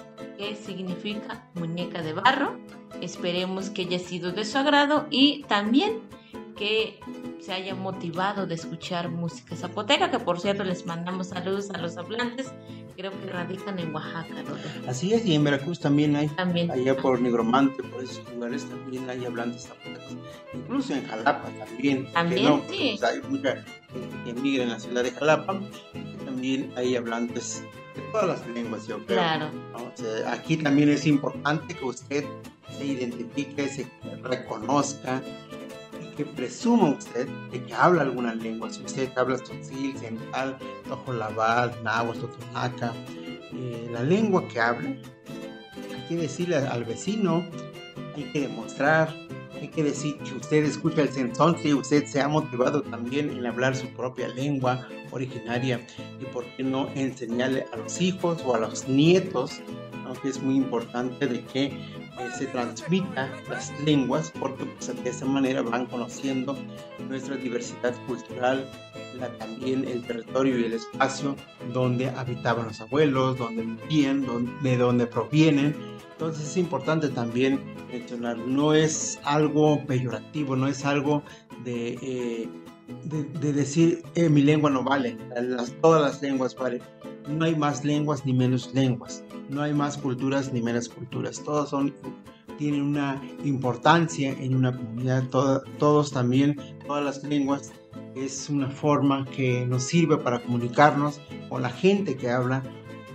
que 0.43 0.57
significa 0.57 1.45
muñeca 1.55 2.03
de 2.03 2.15
barro. 2.15 2.59
Esperemos 3.01 3.71
que 3.71 3.83
haya 3.83 3.99
sido 4.01 4.33
de 4.33 4.45
su 4.45 4.59
agrado 4.59 5.07
y 5.11 5.45
también 5.45 6.01
que 6.57 6.99
se 7.41 7.53
haya 7.53 7.75
motivado 7.75 8.47
de 8.47 8.55
escuchar 8.55 9.09
música 9.09 9.57
zapoteca, 9.57 10.11
que 10.11 10.19
por 10.19 10.41
cierto 10.41 10.65
les 10.65 10.85
mandamos 10.85 11.29
saludos 11.29 11.71
a 11.71 11.79
los 11.79 11.97
hablantes, 11.97 12.53
creo 12.97 13.11
que 13.21 13.31
radican 13.31 13.79
en 13.79 13.95
Oaxaca, 13.95 14.43
¿no? 14.43 14.89
Así 14.89 15.13
es, 15.13 15.25
y 15.27 15.35
en 15.35 15.45
Veracruz 15.45 15.81
también 15.81 16.15
hay, 16.15 16.29
También. 16.29 16.71
allá 16.71 16.97
por 16.97 17.21
Negromante, 17.21 17.83
por 17.85 18.03
esos 18.03 18.23
lugares 18.33 18.69
también 18.69 19.09
hay 19.09 19.25
hablantes 19.25 19.67
zapotecas. 19.67 20.13
Incluso 20.55 20.95
en 20.95 21.07
Jalapa 21.07 21.49
también. 21.59 22.07
que 22.07 22.13
También, 22.13 22.45
no, 22.45 22.63
sí. 22.69 22.97
pues, 22.99 23.03
hay 23.03 23.23
mucha 23.29 23.55
gente 23.57 24.17
que 24.25 24.31
emigra 24.31 24.65
en 24.65 24.71
la 24.71 24.81
ciudad 24.81 25.03
de 25.03 25.11
Jalapa, 25.13 25.61
también 26.33 26.73
hay 26.77 26.97
hablantes 26.97 27.62
de 27.95 28.01
todas 28.11 28.27
las 28.27 28.49
lenguas, 28.49 28.87
yo 28.87 28.97
creo. 29.05 29.18
Claro, 29.18 29.51
¿no? 29.73 29.85
O 29.85 29.92
sea, 29.95 30.33
aquí 30.33 30.57
también 30.57 30.88
es 30.88 31.07
importante 31.07 31.75
que 31.75 31.85
usted 31.85 32.25
se 32.79 32.87
identifique, 32.87 33.68
se 33.68 33.87
reconozca 34.23 35.23
y 36.01 36.14
que 36.16 36.25
presuma 36.25 36.90
usted 36.90 37.29
de 37.51 37.62
que 37.62 37.75
habla 37.75 38.03
alguna 38.03 38.35
lengua. 38.35 38.73
Si 38.73 38.83
usted 38.83 39.11
habla 39.16 39.37
tzotzil, 39.37 39.97
central, 39.99 40.57
tojolabal, 40.88 41.71
náhuatl, 41.83 42.21
totonaca, 42.21 42.95
eh, 43.53 43.90
la 43.92 44.03
lengua 44.03 44.49
que 44.49 44.59
habla, 44.59 44.88
hay 44.88 46.07
que 46.09 46.16
decirle 46.16 46.57
al 46.57 46.85
vecino, 46.85 47.45
hay 48.16 48.25
que 48.33 48.40
demostrar, 48.40 49.14
hay 49.62 49.68
que 49.68 49.85
decir 49.85 50.18
que 50.18 50.35
usted 50.35 50.64
escucha 50.64 51.03
el 51.03 51.12
sensón, 51.12 51.57
si 51.57 51.72
usted 51.72 52.05
se 52.07 52.20
ha 52.20 52.27
motivado 52.27 52.83
también 52.83 53.31
en 53.31 53.46
hablar 53.46 53.77
su 53.77 53.87
propia 53.90 54.27
lengua 54.27 54.88
originaria 55.12 55.81
y 56.20 56.25
por 56.25 56.44
qué 56.57 56.64
no 56.64 56.88
enseñarle 56.96 57.66
a 57.72 57.77
los 57.77 58.01
hijos 58.01 58.42
o 58.44 58.57
a 58.57 58.59
los 58.59 58.88
nietos, 58.88 59.61
aunque 60.12 60.29
es 60.29 60.42
muy 60.42 60.57
importante 60.57 61.27
de 61.27 61.42
que 61.46 61.64
eh, 61.64 61.72
se 62.37 62.46
transmita 62.46 63.31
las 63.48 63.72
lenguas 63.81 64.31
porque 64.38 64.64
pues, 64.64 65.03
de 65.03 65.09
esa 65.09 65.25
manera 65.25 65.62
van 65.62 65.87
conociendo 65.87 66.57
nuestra 67.09 67.37
diversidad 67.37 67.94
cultural, 68.07 68.68
también 69.38 69.87
el 69.87 70.03
territorio 70.05 70.59
y 70.59 70.64
el 70.64 70.72
espacio 70.75 71.37
donde 71.72 72.11
habitaban 72.11 72.66
los 72.66 72.81
abuelos, 72.81 73.38
donde 73.38 73.62
vivían, 73.62 74.27
de 74.62 74.77
donde 74.77 75.07
provienen. 75.07 75.75
Entonces 76.12 76.48
es 76.48 76.57
importante 76.57 77.09
también 77.09 77.61
mencionar, 77.90 78.37
no 78.38 78.75
es 78.75 79.18
algo 79.25 79.85
peyorativo, 79.87 80.57
no 80.57 80.66
es 80.66 80.85
algo 80.85 81.22
de, 81.64 81.98
eh, 82.03 82.48
de, 83.05 83.25
de 83.25 83.53
decir 83.53 84.03
eh, 84.14 84.29
mi 84.29 84.42
lengua 84.42 84.71
no 84.71 84.83
vale, 84.83 85.16
todas 85.81 86.03
las 86.03 86.23
lenguas 86.23 86.55
valen. 86.55 86.83
No 87.29 87.45
hay 87.45 87.55
más 87.55 87.85
lenguas 87.85 88.27
ni 88.27 88.33
menos 88.33 88.75
lenguas, 88.75 89.23
no 89.49 89.62
hay 89.62 89.73
más 89.73 89.97
culturas 89.97 90.53
ni 90.53 90.61
menos 90.61 90.88
culturas, 90.88 91.42
todos 91.42 91.71
son 91.71 91.95
tienen 92.59 92.83
una 92.83 93.21
importancia 93.45 94.31
en 94.31 94.55
una 94.55 94.77
comunidad, 94.77 95.25
todos 95.29 96.12
también, 96.12 96.57
todas 96.87 97.05
las 97.05 97.23
lenguas 97.25 97.73
es 98.14 98.51
una 98.51 98.68
forma 98.68 99.25
que 99.25 99.66
nos 99.66 99.85
sirve 99.85 100.18
para 100.18 100.42
comunicarnos 100.42 101.21
con 101.49 101.62
la 101.62 101.71
gente 101.71 102.16
que 102.16 102.31
habla, 102.31 102.62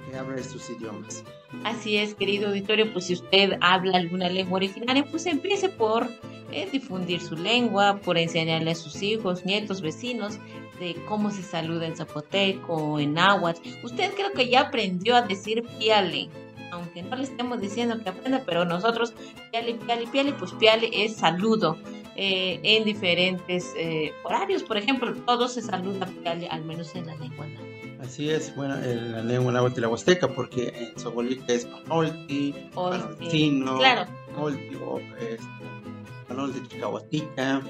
que 0.10 0.18
habla 0.18 0.38
estos 0.38 0.70
idiomas. 0.70 1.24
Así 1.64 1.98
es, 1.98 2.16
querido 2.16 2.50
auditorio, 2.50 2.92
pues 2.94 3.06
si 3.06 3.14
usted 3.14 3.58
habla 3.62 3.98
alguna 3.98 4.30
lengua 4.30 4.58
originaria, 4.58 5.06
pues 5.06 5.26
empiece 5.26 5.70
por 5.70 6.08
eh, 6.52 6.68
difundir 6.72 7.22
su 7.22 7.36
lengua, 7.36 8.00
por 8.04 8.18
enseñarle 8.18 8.72
a 8.72 8.76
sus 8.76 9.02
hijos, 9.02 9.46
nietos, 9.46 9.82
vecinos, 9.82 10.40
de 10.80 10.96
cómo 11.08 11.32
se 11.32 11.42
saluda 11.44 11.88
en 11.88 11.96
zapoteco, 11.96 13.00
en 13.00 13.14
náhuatl. 13.14 13.68
Usted 13.84 14.14
creo 14.14 14.32
que 14.34 14.50
ya 14.50 14.62
aprendió 14.62 15.16
a 15.16 15.24
decir 15.24 15.64
piale, 15.80 16.30
aunque 16.72 17.02
no 17.02 17.16
le 17.16 17.24
estemos 17.24 17.60
diciendo 17.60 17.98
que 18.04 18.10
aprenda, 18.10 18.44
pero 18.46 18.66
nosotros, 18.66 19.14
piale, 19.52 19.76
piale, 19.76 20.08
piale, 20.08 20.34
pues 20.34 20.54
piale 20.54 20.90
es 20.94 21.18
saludo. 21.18 21.78
eh, 22.20 22.60
en 22.64 22.84
diferentes 22.84 23.74
eh, 23.78 24.12
horarios, 24.24 24.64
por 24.64 24.78
ejemplo, 24.78 25.14
todos 25.26 25.54
se 25.54 25.62
saluda 25.62 26.08
piale, 26.24 26.48
al 26.48 26.66
menos 26.66 26.96
en 26.96 27.06
la 27.06 27.16
lengua 27.16 27.46
náhuatl. 27.46 27.67
Así 28.08 28.30
es, 28.30 28.56
bueno, 28.56 28.76
en 28.82 29.12
la 29.12 29.22
lengua 29.22 29.52
náhuatl 29.52 29.80
y 29.80 29.82
la 29.82 29.90
huasteca, 29.90 30.30
porque 30.30 30.74
en 30.94 30.98
Sobolita 31.00 31.52
es 31.54 31.66
panolti, 31.66 32.54
eh, 32.56 32.70
panoltino, 32.74 33.78
claro, 33.78 34.06
panolti, 34.34 34.76
o 34.82 35.00
este, 35.20 35.46
panolti 36.28 36.68
chicahuatica, 36.70 37.62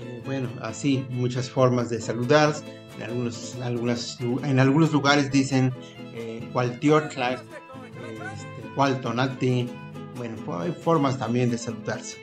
eh, 0.00 0.22
bueno, 0.26 0.48
así, 0.62 1.06
muchas 1.10 1.48
formas 1.48 1.90
de 1.90 2.00
saludar. 2.00 2.54
En 2.96 3.04
algunos, 3.04 3.54
algunas, 3.62 4.20
lu- 4.20 4.40
en 4.44 4.58
algunos 4.58 4.92
lugares 4.92 5.30
dicen 5.30 5.72
eh, 6.12 6.48
cualtiotla, 6.52 7.34
este, 7.34 8.74
cualtonate, 8.74 9.68
bueno, 10.16 10.34
hay 10.58 10.72
formas 10.72 11.16
también 11.18 11.50
de 11.50 11.58
saludarse. 11.58 12.16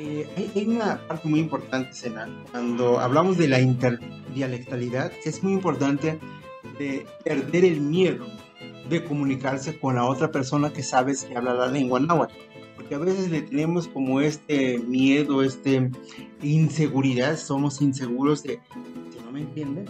Eh, 0.00 0.28
hay, 0.36 0.50
hay 0.56 0.66
una 0.66 1.06
parte 1.06 1.28
muy 1.28 1.38
importante, 1.38 1.92
Sena, 1.92 2.28
cuando 2.50 2.98
hablamos 2.98 3.38
de 3.38 3.46
la 3.46 3.60
interdialectalidad, 3.60 5.12
es 5.24 5.42
muy 5.44 5.52
importante 5.52 6.18
de 6.78 7.06
perder 7.24 7.64
el 7.64 7.80
miedo 7.80 8.26
de 8.88 9.04
comunicarse 9.04 9.78
con 9.78 9.94
la 9.96 10.04
otra 10.04 10.30
persona 10.30 10.72
que 10.72 10.82
sabes 10.82 11.24
que 11.24 11.36
habla 11.36 11.54
la 11.54 11.66
lengua 11.66 12.00
náhuatl. 12.00 12.34
Porque 12.76 12.94
a 12.94 12.98
veces 12.98 13.30
le 13.30 13.42
tenemos 13.42 13.88
como 13.88 14.20
este 14.20 14.78
miedo, 14.78 15.42
este 15.42 15.90
inseguridad, 16.42 17.36
somos 17.38 17.80
inseguros 17.80 18.42
de, 18.42 18.60
si 19.12 19.18
no 19.24 19.30
me 19.32 19.40
entiende, 19.40 19.84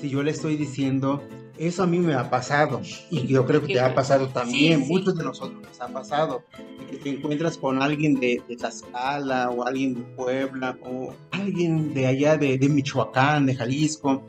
si 0.00 0.08
yo 0.10 0.22
le 0.22 0.30
estoy 0.32 0.56
diciendo, 0.56 1.22
eso 1.58 1.82
a 1.82 1.86
mí 1.86 1.98
me 1.98 2.14
ha 2.14 2.30
pasado, 2.30 2.80
y 3.10 3.26
yo 3.26 3.46
creo 3.46 3.60
que 3.62 3.74
te 3.74 3.80
ha 3.80 3.94
pasado 3.94 4.28
también, 4.28 4.80
Sí, 4.80 4.86
sí. 4.86 4.92
muchos 4.92 5.16
de 5.16 5.24
nosotros 5.24 5.62
nos 5.62 5.80
ha 5.80 5.88
pasado, 5.88 6.42
que 6.90 6.96
te 6.96 7.10
encuentras 7.10 7.56
con 7.58 7.80
alguien 7.82 8.14
de, 8.14 8.42
de 8.48 8.56
Tlaxcala, 8.56 9.50
o 9.50 9.64
alguien 9.64 9.94
de 9.94 10.00
Puebla, 10.16 10.76
o 10.82 11.14
alguien 11.30 11.94
de 11.94 12.06
allá 12.06 12.36
de, 12.36 12.58
de 12.58 12.68
Michoacán, 12.68 13.46
de 13.46 13.54
Jalisco, 13.54 14.24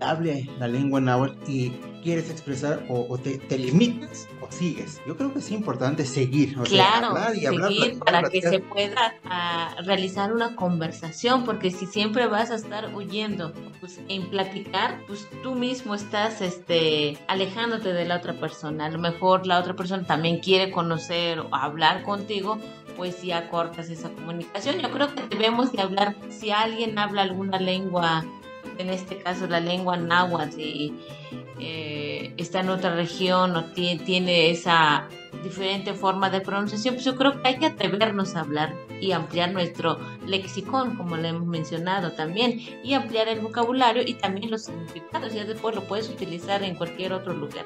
hable 0.00 0.48
la 0.58 0.68
lengua 0.68 1.00
náhuatl 1.00 1.50
y 1.50 1.70
quieres 2.02 2.30
expresar 2.30 2.84
o, 2.88 3.06
o 3.08 3.18
te, 3.18 3.38
te 3.38 3.58
limitas 3.58 4.28
o 4.40 4.50
sigues. 4.50 5.00
Yo 5.06 5.16
creo 5.16 5.32
que 5.32 5.38
es 5.38 5.50
importante 5.50 6.04
seguir, 6.04 6.58
o 6.58 6.66
sea, 6.66 6.88
Claro, 6.88 7.06
hablar 7.08 7.36
y 7.36 7.46
hablar, 7.46 7.68
seguir 7.68 7.98
platicar, 8.00 8.04
para 8.04 8.30
que 8.30 8.42
se 8.42 8.60
pueda 8.60 9.14
ah, 9.24 9.74
realizar 9.84 10.32
una 10.32 10.56
conversación, 10.56 11.44
porque 11.44 11.70
si 11.70 11.86
siempre 11.86 12.26
vas 12.26 12.50
a 12.50 12.56
estar 12.56 12.94
huyendo 12.94 13.52
pues, 13.80 14.00
en 14.08 14.28
platicar, 14.28 15.00
pues 15.06 15.28
tú 15.42 15.54
mismo 15.54 15.94
estás 15.94 16.40
este, 16.40 17.18
alejándote 17.28 17.92
de 17.92 18.04
la 18.04 18.16
otra 18.16 18.34
persona. 18.34 18.86
A 18.86 18.90
lo 18.90 18.98
mejor 18.98 19.46
la 19.46 19.58
otra 19.58 19.74
persona 19.74 20.04
también 20.04 20.40
quiere 20.40 20.70
conocer 20.72 21.38
o 21.38 21.54
hablar 21.54 22.02
contigo, 22.02 22.58
pues 22.96 23.22
ya 23.22 23.48
cortas 23.48 23.88
esa 23.88 24.10
comunicación. 24.10 24.78
Yo 24.80 24.90
creo 24.90 25.14
que 25.14 25.22
debemos 25.28 25.72
de 25.72 25.80
hablar, 25.80 26.16
si 26.30 26.50
alguien 26.50 26.98
habla 26.98 27.22
alguna 27.22 27.58
lengua, 27.58 28.24
en 28.78 28.90
este 28.90 29.18
caso 29.18 29.46
la 29.46 29.60
lengua 29.60 29.96
náhuatl, 29.96 30.60
y 30.60 30.94
eh, 31.58 32.32
está 32.36 32.60
en 32.60 32.70
otra 32.70 32.94
región 32.94 33.54
o 33.56 33.64
ti- 33.66 34.00
tiene 34.04 34.50
esa 34.50 35.08
diferente 35.44 35.94
forma 35.94 36.30
de 36.30 36.40
pronunciación, 36.40 36.94
pues 36.94 37.04
yo 37.04 37.16
creo 37.16 37.40
que 37.40 37.48
hay 37.48 37.58
que 37.58 37.66
atrevernos 37.66 38.36
a 38.36 38.40
hablar 38.40 38.74
y 39.00 39.12
ampliar 39.12 39.52
nuestro 39.52 39.98
lexicón, 40.26 40.96
como 40.96 41.16
le 41.16 41.28
hemos 41.28 41.46
mencionado 41.46 42.12
también, 42.12 42.60
y 42.84 42.94
ampliar 42.94 43.28
el 43.28 43.40
vocabulario 43.40 44.02
y 44.06 44.14
también 44.14 44.50
los 44.50 44.64
significados. 44.64 45.32
Ya 45.32 45.44
después 45.44 45.74
lo 45.74 45.82
puedes 45.84 46.08
utilizar 46.08 46.62
en 46.62 46.74
cualquier 46.76 47.12
otro 47.12 47.32
lugar. 47.32 47.64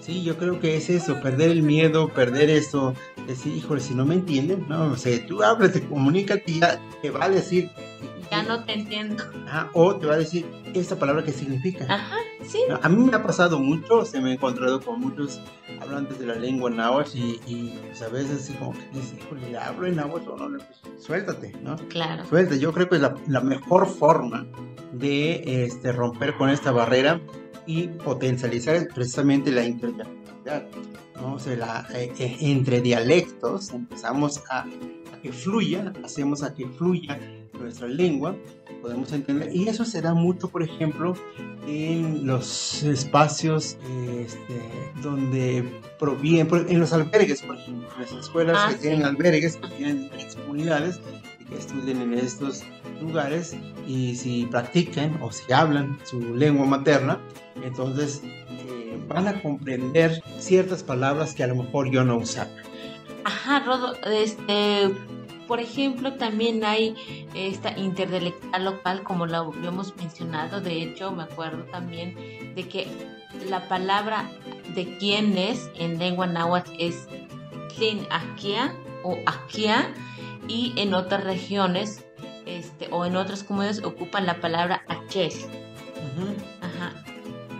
Sí, 0.00 0.22
yo 0.22 0.38
creo 0.38 0.58
que 0.60 0.76
es 0.76 0.88
eso, 0.88 1.20
perder 1.20 1.50
el 1.50 1.62
miedo, 1.62 2.08
perder 2.08 2.48
eso, 2.48 2.94
decir, 3.26 3.54
híjole, 3.54 3.80
si 3.82 3.94
no 3.94 4.06
me 4.06 4.14
entienden, 4.14 4.64
no, 4.68 4.92
o 4.92 4.96
sea, 4.96 5.26
tú 5.26 5.42
hablas, 5.42 5.72
te 5.72 5.82
ya 6.46 6.80
te 7.02 7.10
va 7.10 7.24
a 7.26 7.28
decir, 7.28 7.68
Ya 8.30 8.42
no 8.42 8.64
te 8.64 8.72
entiendo. 8.74 9.24
ajá, 9.46 9.70
o 9.74 9.96
te 9.96 10.06
va 10.06 10.14
a 10.14 10.18
decir 10.18 10.46
esta 10.74 10.96
palabra 10.98 11.24
que 11.24 11.32
significa. 11.32 11.84
Ajá, 11.88 12.16
sí. 12.46 12.60
A 12.82 12.88
mí 12.88 12.96
me 13.04 13.16
ha 13.16 13.22
pasado 13.22 13.58
mucho, 13.58 14.04
se 14.04 14.20
me 14.20 14.30
he 14.30 14.34
encontrado 14.34 14.80
con 14.80 15.00
muchos 15.00 15.40
hablantes 15.80 16.18
de 16.18 16.26
la 16.26 16.34
lengua 16.34 16.70
náhuatl 16.70 17.16
y, 17.16 17.40
y 17.46 17.78
pues 17.86 18.02
a 18.02 18.08
veces 18.08 18.42
así 18.42 18.52
como 18.54 18.72
que 18.72 18.86
dices, 18.92 19.14
híjole, 19.18 19.50
¿le 19.50 19.58
hablo 19.58 19.86
en 19.86 19.96
náhuatl 19.96 20.28
o 20.30 20.36
no? 20.36 20.58
Pues, 20.58 21.02
suéltate, 21.04 21.52
¿no? 21.62 21.76
Claro. 21.88 22.24
Suelta, 22.26 22.56
yo 22.56 22.72
creo 22.72 22.88
que 22.88 22.96
es 22.96 23.02
la, 23.02 23.14
la 23.26 23.40
mejor 23.40 23.86
forma 23.88 24.46
de 24.92 25.64
este, 25.64 25.92
romper 25.92 26.36
con 26.36 26.50
esta 26.50 26.70
barrera 26.70 27.20
y 27.66 27.88
potencializar 27.88 28.88
precisamente 28.94 29.50
la 29.50 29.64
interdialectalidad. 29.64 30.66
¿no? 31.16 31.34
O 31.34 31.38
sea, 31.38 31.56
la, 31.56 31.86
eh, 31.94 32.12
eh, 32.18 32.36
entre 32.40 32.80
dialectos 32.80 33.70
empezamos 33.70 34.42
a, 34.50 34.60
a 34.60 35.20
que 35.22 35.32
fluya, 35.32 35.92
hacemos 36.04 36.42
a 36.42 36.54
que 36.54 36.66
fluya 36.68 37.18
nuestra 37.64 37.88
lengua, 37.88 38.36
podemos 38.82 39.12
entender, 39.12 39.54
y 39.54 39.68
eso 39.68 39.84
se 39.84 40.00
da 40.00 40.14
mucho, 40.14 40.48
por 40.48 40.62
ejemplo, 40.62 41.14
en 41.66 42.26
los 42.26 42.82
espacios 42.82 43.76
este, 44.20 44.60
donde 45.02 45.64
provienen, 45.98 46.48
en 46.68 46.80
los 46.80 46.92
albergues, 46.92 47.42
por 47.42 47.56
ejemplo, 47.56 47.88
en 47.96 48.02
las 48.02 48.12
escuelas 48.12 48.56
Ah, 48.58 48.68
que 48.68 48.74
sí. 48.76 48.80
tienen 48.82 49.04
albergues, 49.04 49.56
que 49.56 49.68
tienen 49.68 50.02
diferentes 50.04 50.36
comunidades, 50.36 51.00
y 51.40 51.44
que 51.44 51.56
estudian 51.58 52.02
en 52.02 52.14
estos 52.14 52.62
lugares, 53.00 53.56
y 53.86 54.14
si 54.16 54.46
practican 54.46 55.20
o 55.22 55.30
si 55.32 55.52
hablan 55.52 55.98
su 56.04 56.20
lengua 56.34 56.66
materna, 56.66 57.18
entonces 57.62 58.22
eh, 58.24 58.98
van 59.08 59.28
a 59.28 59.40
comprender 59.42 60.22
ciertas 60.38 60.82
palabras 60.82 61.34
que 61.34 61.42
a 61.44 61.46
lo 61.48 61.56
mejor 61.56 61.90
yo 61.90 62.04
no 62.04 62.16
usaba. 62.18 62.50
Ajá, 63.24 63.60
Rodo, 63.60 63.94
este, 64.06 64.90
por 65.48 65.60
ejemplo, 65.60 66.14
también 66.14 66.64
hay 66.64 66.94
esta 67.34 67.76
interdialectal 67.76 68.64
local, 68.64 69.02
como 69.02 69.26
lo 69.26 69.52
hemos 69.64 69.96
mencionado. 69.96 70.60
De 70.60 70.82
hecho, 70.82 71.10
me 71.10 71.22
acuerdo 71.24 71.64
también 71.64 72.14
de 72.54 72.68
que 72.68 72.86
la 73.48 73.66
palabra 73.66 74.30
de 74.74 74.96
quién 74.98 75.36
es 75.36 75.70
en 75.74 75.98
lengua 75.98 76.26
náhuatl 76.26 76.70
es 76.78 77.08
tlin 77.74 78.06
akia 78.10 78.74
o 79.02 79.16
akia 79.26 79.90
y 80.46 80.74
en 80.76 80.94
otras 80.94 81.24
regiones 81.24 82.04
este, 82.46 82.88
o 82.90 83.04
en 83.04 83.16
otras 83.16 83.42
comunidades 83.42 83.82
ocupan 83.82 84.26
la 84.26 84.40
palabra 84.40 84.82
achel. 84.88 85.32
Ajá. 86.60 86.92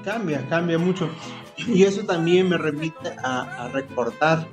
Cambia, 0.05 0.47
cambia 0.49 0.79
mucho. 0.79 1.11
Y 1.67 1.85
eso 1.85 2.05
también 2.05 2.49
me 2.49 2.57
remite 2.57 3.11
a, 3.23 3.69
recordar 3.73 4.47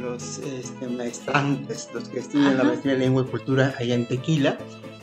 los 0.00 0.38
este, 0.38 0.88
maestrantes, 0.88 1.88
los 1.92 2.08
que 2.08 2.20
estudian 2.20 2.56
la 2.56 2.64
maestría 2.64 2.94
de 2.94 3.00
lengua 3.00 3.24
y 3.26 3.30
cultura 3.30 3.74
allá 3.78 3.94
en 3.94 4.06
Tequila, 4.06 4.58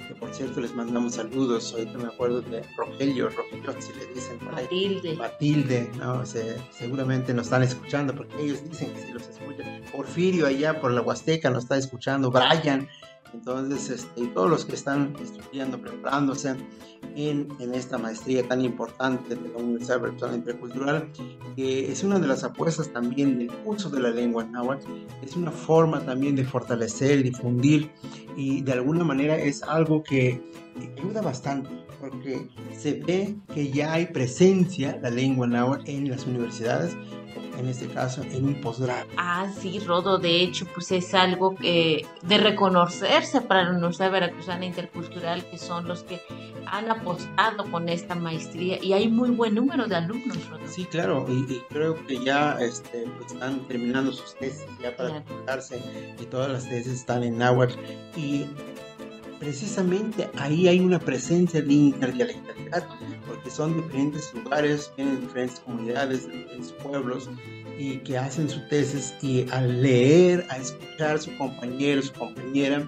que 0.08 0.16
por 0.16 0.34
cierto 0.34 0.62
les 0.62 0.74
mandamos 0.74 1.16
saludos, 1.16 1.74
ahorita 1.74 1.98
me 1.98 2.06
acuerdo 2.06 2.42
de 2.42 2.64
Rogelio, 2.78 3.30
Rogelio 3.30 3.76
si 3.80 3.94
le 3.94 4.14
dicen 4.14 4.40
por 4.40 4.56
ahí. 4.56 4.64
Matilde. 4.64 5.16
Matilde, 5.16 5.92
no, 5.98 6.24
seguramente 6.72 7.34
nos 7.34 7.48
están 7.48 7.64
escuchando 7.64 8.16
porque 8.16 8.42
ellos 8.42 8.64
dicen 8.70 8.94
que 8.94 9.02
sí 9.02 9.12
los 9.12 9.28
escuchan. 9.28 9.82
Porfirio 9.92 10.48
allá 10.48 10.80
por 10.80 10.92
la 10.92 11.02
Huasteca 11.02 11.50
nos 11.50 11.64
está 11.64 11.78
escuchando, 11.78 12.32
Brian, 12.32 12.88
entonces, 13.36 13.90
este, 13.90 14.22
y 14.22 14.28
todos 14.28 14.50
los 14.50 14.66
que 14.66 14.76
están 14.76 15.14
estudiando, 15.22 15.78
preparándose 15.78 16.56
en, 17.16 17.48
en, 17.60 17.74
esta 17.74 17.98
maestría 17.98 18.48
tan 18.48 18.62
importante 18.62 19.36
de 19.36 19.50
la 19.50 19.58
Universidad 19.58 20.02
Virtual 20.02 20.36
Intercultural, 20.36 21.12
que 21.56 21.92
es 21.92 22.04
una 22.04 22.18
de 22.18 22.28
las 22.28 22.44
apuestas 22.44 22.92
también 22.92 23.38
del 23.38 23.52
uso 23.66 23.90
de 23.90 24.00
la 24.00 24.10
lengua 24.10 24.46
náhuatl, 24.46 24.90
es 25.22 25.36
una 25.36 25.52
forma 25.52 26.00
también 26.06 26.36
de 26.36 26.46
fortalecer, 26.46 27.24
difundir 27.24 27.92
y 28.38 28.62
de 28.62 28.74
alguna 28.74 29.04
manera 29.04 29.38
es 29.38 29.62
algo 29.64 30.02
que 30.02 30.42
ayuda 30.98 31.22
bastante 31.22 31.70
porque 32.00 32.48
se 32.78 32.94
ve 33.00 33.36
que 33.54 33.72
ya 33.72 33.94
hay 33.94 34.08
presencia 34.08 35.00
la 35.02 35.10
lengua 35.10 35.48
náhuatl 35.48 35.90
en 35.90 36.10
las 36.10 36.26
universidades 36.26 36.96
en 37.58 37.70
este 37.70 37.88
caso 37.88 38.22
en 38.24 38.46
un 38.46 38.62
posgrado. 38.62 39.08
Ah, 39.18 39.48
sí, 39.60 39.80
Rodo, 39.80 40.18
de 40.18 40.42
hecho, 40.42 40.66
pues 40.74 40.92
es 40.92 41.14
algo 41.14 41.56
que 41.56 42.06
de 42.22 42.38
reconocerse 42.38 43.42
para 43.42 43.64
la 43.64 43.72
Universidad 43.72 44.12
Veracruzana 44.12 44.66
Intercultural, 44.66 45.46
que 45.50 45.58
son 45.58 45.88
los 45.88 46.04
que 46.04 46.22
han 46.66 46.90
apostado 46.90 47.70
con 47.72 47.90
esta 47.90 48.16
maestría 48.16 48.84
y 48.84 48.94
hay 48.94 49.08
muy 49.08 49.30
buen 49.32 49.56
número 49.56 49.88
de 49.88 49.96
alumnos, 49.96 50.38
Rodo. 50.50 50.68
Sí, 50.68 50.86
claro, 50.86 51.26
y, 51.30 51.60
creo 51.70 51.96
que 52.06 52.24
ya 52.24 52.58
este, 52.60 53.06
pues, 53.18 53.32
están 53.32 53.60
terminando 53.68 54.12
sus 54.12 54.36
tesis 54.36 54.66
ya 54.82 54.96
para 54.96 55.22
titularse 55.22 55.82
y 56.20 56.26
todas 56.26 56.52
las 56.52 56.70
tesis 56.70 56.94
están 56.94 57.24
en 57.24 57.38
náhuatl 57.38 57.76
y 58.16 58.46
precisamente 59.40 60.30
ahí 60.38 60.68
hay 60.68 60.80
una 60.80 61.00
presencia 61.00 61.62
de 61.62 61.74
interdialectalidad, 61.74 62.88
porque 63.28 63.50
son 63.50 63.76
diferentes 63.76 64.34
lugares, 64.34 64.92
vienen 64.96 65.22
diferentes 65.22 65.60
comunidades, 65.60 66.26
diferentes 66.26 66.72
pueblos, 66.74 67.30
y 67.78 67.98
que 67.98 68.18
hacen 68.18 68.50
su 68.50 68.66
tesis 68.68 69.14
y 69.22 69.46
al 69.52 69.82
leer, 69.82 70.46
a 70.50 70.58
escuchar 70.58 71.16
a 71.16 71.18
su 71.20 71.36
compañero, 71.38 72.02
su 72.02 72.14
compañera, 72.14 72.88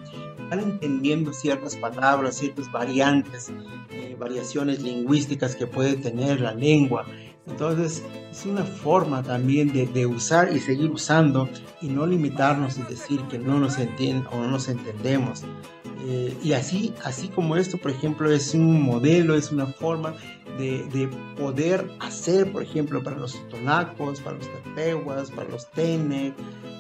van 0.50 0.60
entendiendo 0.60 1.34
ciertas 1.34 1.76
palabras, 1.76 2.38
ciertas 2.38 2.72
variantes, 2.72 3.52
eh, 3.92 4.16
variaciones 4.18 4.82
lingüísticas 4.82 5.56
que 5.56 5.68
puede 5.68 5.98
tener 5.98 6.40
la 6.40 6.54
lengua. 6.54 7.06
Entonces 7.48 8.04
es 8.32 8.46
una 8.46 8.64
forma 8.64 9.24
también 9.24 9.72
de, 9.72 9.88
de, 9.88 10.06
usar 10.06 10.56
y 10.56 10.60
seguir 10.60 10.92
usando 10.92 11.50
y 11.82 11.88
no 11.88 12.06
limitarnos 12.06 12.78
y 12.78 12.84
decir 12.84 13.22
que 13.30 13.40
no 13.40 13.60
nos 13.60 13.78
entienden 13.80 14.28
o 14.32 14.38
no 14.38 14.52
nos 14.52 14.68
entendemos. 14.68 15.44
Eh, 16.06 16.38
y 16.44 16.54
así, 16.54 16.94
así 17.04 17.28
como 17.30 17.58
esto, 17.58 17.78
por 17.78 17.92
ejemplo, 17.92 18.32
es 18.32 18.54
un 18.54 18.82
modelo, 18.82 19.36
es 19.36 19.52
una 19.52 19.66
forma 19.66 20.14
de, 20.58 21.10
poder 21.38 21.90
hacer, 22.00 22.52
por 22.52 22.64
ejemplo, 22.64 23.04
para 23.04 23.18
los 23.18 23.36
tonacos, 23.50 24.22
para 24.22 24.38
los 24.38 24.48
tepehuas, 24.48 25.32
para 25.32 25.50
los 25.50 25.70
tene, 25.72 26.34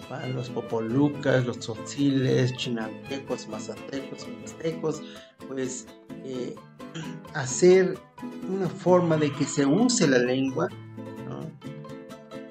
para 0.07 0.27
los 0.29 0.49
popolucas, 0.49 1.45
los 1.45 1.59
tzotziles, 1.59 2.55
chinantecos, 2.55 3.47
mazatecos, 3.47 4.27
mixtecos, 4.27 5.01
pues 5.47 5.87
eh, 6.23 6.55
hacer 7.33 7.97
una 8.49 8.67
forma 8.67 9.17
de 9.17 9.31
que 9.31 9.45
se 9.45 9.65
use 9.65 10.07
la 10.07 10.19
lengua, 10.19 10.69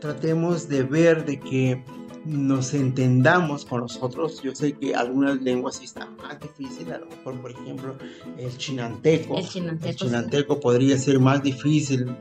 tratemos 0.01 0.69
de 0.69 0.83
ver 0.83 1.25
de 1.25 1.41
que 1.41 1.83
nos 2.27 2.75
entendamos 2.75 3.65
con 3.65 3.83
nosotros. 3.83 4.43
Yo 4.43 4.55
sé 4.55 4.73
que 4.73 4.95
algunas 4.95 5.41
lenguas 5.43 5.77
sí 5.77 5.85
están 5.85 6.17
más 6.17 6.39
difíciles, 6.41 6.95
a 6.95 6.99
lo 6.99 7.07
mejor, 7.07 7.41
por 7.41 7.51
ejemplo, 7.53 7.97
el 8.39 8.57
chinanteco. 8.57 9.39
El 9.39 9.97
chinanteco, 9.97 10.61
podría 10.61 10.99
ser 10.99 11.21
más 11.21 11.43
difícil, 11.43 12.15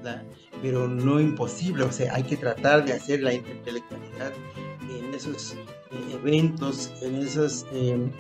pero 0.62 0.88
no 0.88 1.20
imposible. 1.20 1.84
O 1.84 1.92
sea, 1.92 2.14
hay 2.14 2.24
que 2.24 2.38
tratar 2.38 2.86
de 2.86 2.94
hacer 2.94 3.22
la 3.22 3.34
intelectualidad 3.34 4.32
en 4.90 5.14
esos 5.14 5.54
eh, 5.54 5.58
eventos, 6.14 6.92
en 7.02 7.16
esas, 7.16 7.66
em, 7.74 8.12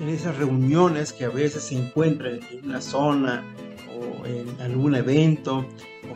en 0.00 0.08
esas 0.08 0.36
reuniones 0.36 1.12
que 1.12 1.24
a 1.24 1.30
veces 1.30 1.64
se 1.64 1.76
encuentran 1.76 2.40
en 2.50 2.66
una 2.66 2.80
zona 2.80 3.44
o 3.96 4.26
en 4.26 4.60
algún 4.60 4.94
evento 4.94 5.66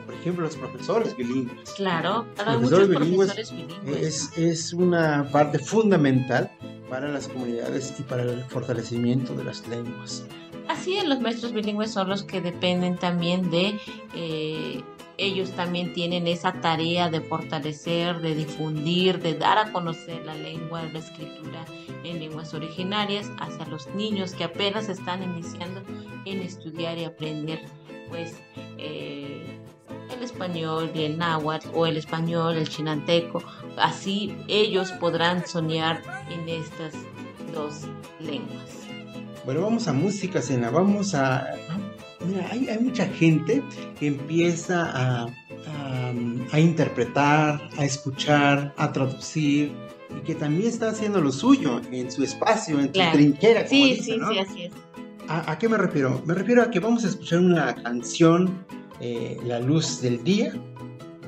por 0.05 0.15
ejemplo 0.15 0.45
los 0.45 0.57
profesores 0.57 1.17
bilingües. 1.17 1.71
Claro, 1.77 2.27
hay 2.45 2.59
muchos 2.59 2.89
profesores 2.89 3.53
bilingües. 3.53 4.03
Es, 4.03 4.39
es 4.39 4.73
una 4.73 5.29
parte 5.31 5.59
fundamental 5.59 6.51
para 6.89 7.09
las 7.09 7.29
comunidades 7.29 7.95
y 7.99 8.03
para 8.03 8.23
el 8.23 8.45
fortalecimiento 8.45 9.35
de 9.35 9.45
las 9.45 9.67
lenguas. 9.69 10.25
Así 10.69 10.97
es, 10.97 11.07
los 11.07 11.21
maestros 11.21 11.53
bilingües 11.53 11.91
son 11.91 12.09
los 12.09 12.23
que 12.23 12.41
dependen 12.41 12.97
también 12.97 13.51
de, 13.51 13.79
eh, 14.15 14.83
ellos 15.25 15.53
también 15.53 15.93
tienen 15.93 16.27
esa 16.27 16.53
tarea 16.61 17.09
de 17.09 17.21
fortalecer, 17.21 18.21
de 18.21 18.35
difundir, 18.35 19.21
de 19.21 19.35
dar 19.35 19.59
a 19.59 19.73
conocer 19.73 20.25
la 20.25 20.35
lengua, 20.35 20.83
la 20.93 20.99
escritura 20.99 21.65
en 22.05 22.19
lenguas 22.19 22.55
originarias 22.55 23.31
hacia 23.39 23.67
los 23.67 23.87
niños 23.95 24.33
que 24.33 24.45
apenas 24.45 24.89
están 24.89 25.23
iniciando 25.23 25.83
en 26.25 26.43
estudiar 26.43 26.99
y 26.99 27.05
aprender, 27.05 27.61
pues, 28.09 28.37
eh, 28.79 29.59
el 30.15 30.23
español 30.23 30.91
el 30.95 31.19
náhuatl 31.19 31.69
o 31.75 31.87
el 31.87 31.97
español, 31.97 32.57
el 32.57 32.69
chinanteco. 32.69 33.43
Así 33.77 34.37
ellos 34.49 34.93
podrán 34.93 35.47
soñar 35.47 36.03
en 36.31 36.49
estas 36.49 36.95
dos 37.55 37.83
lenguas. 38.21 38.83
Bueno, 39.45 39.63
vamos 39.63 39.89
a 39.89 39.93
música, 39.93 40.41
Cena. 40.41 40.71
Vamos 40.71 41.15
a... 41.15 41.47
Mira, 42.27 42.49
hay, 42.51 42.69
hay 42.69 42.79
mucha 42.79 43.07
gente 43.07 43.63
que 43.99 44.09
empieza 44.09 44.91
a, 44.93 45.27
a, 46.53 46.61
interpretar, 46.61 47.61
a 47.79 47.85
escuchar, 47.85 48.73
a 48.77 48.93
traducir 48.93 49.73
y 50.17 50.21
que 50.25 50.35
también 50.35 50.69
está 50.69 50.91
haciendo 50.91 51.21
lo 51.21 51.33
suyo 51.33 51.81
en 51.91 52.11
su 52.11 52.23
espacio, 52.23 52.79
en 52.81 52.95
su 52.95 53.01
trinchera. 53.13 53.67
sí, 53.67 53.97
sí, 53.97 54.19
sí, 54.29 54.39
así 54.39 54.63
es. 54.65 54.73
¿A, 55.29 55.53
¿A, 55.53 55.59
qué 55.59 55.69
me 55.69 55.79
refiero? 55.79 56.23
Me 56.27 56.35
refiero 56.35 56.63
a 56.63 56.71
que 56.71 56.81
vamos 56.81 57.05
a 57.05 57.09
escuchar 57.09 57.39
una 57.39 57.75
canción 57.75 58.65
eh, 59.01 59.39
la 59.45 59.61
luz 59.61 60.01
del 60.03 60.23
día 60.23 60.53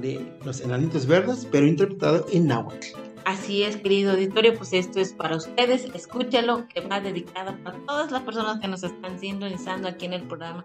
de 0.00 0.24
los 0.44 0.60
enanitos 0.60 1.06
verdes, 1.06 1.46
pero 1.50 1.66
interpretado 1.66 2.26
en 2.32 2.48
náhuatl. 2.48 2.86
Así 3.24 3.62
es, 3.62 3.76
querido 3.76 4.12
auditorio, 4.12 4.54
pues 4.54 4.74
esto 4.74 5.00
es 5.00 5.14
para 5.14 5.36
ustedes. 5.36 5.86
Escúchalo, 5.94 6.68
que 6.68 6.80
va 6.82 7.00
dedicado 7.00 7.56
para 7.64 7.78
todas 7.86 8.12
las 8.12 8.22
personas 8.22 8.60
que 8.60 8.68
nos 8.68 8.82
están 8.82 9.18
sintonizando 9.18 9.88
aquí 9.88 10.04
en 10.04 10.12
el 10.12 10.22
programa 10.24 10.64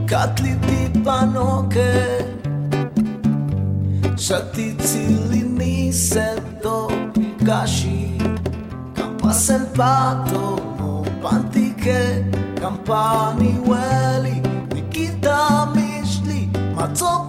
Katliti 0.06 1.02
panoke 1.04 1.90
Shatitili 4.16 5.42
niseto 5.42 6.88
pikashi. 7.12 8.16
Kampasen 8.94 9.66
pato 9.76 10.56
no 10.78 11.04
pantike. 11.20 12.24
Kampani 12.60 13.58
weli 13.66 14.40
Nikita 14.74 15.66
mishli 15.74 16.48
Matzo 16.76 17.23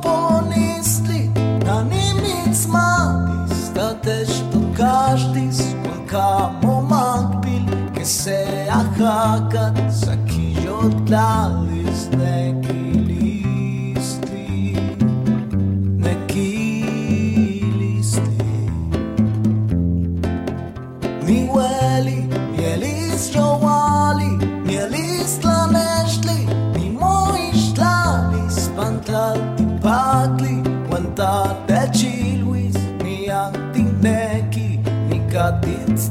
δρásτη 5.15 5.47
Cuenca, 5.83 6.27
Momacpil, 6.61 7.65
que 7.93 8.05
sea 8.05 8.79
Jacatzaquillo, 8.97 10.77
Tlalis, 11.05 11.99
Nequil. 12.17 13.04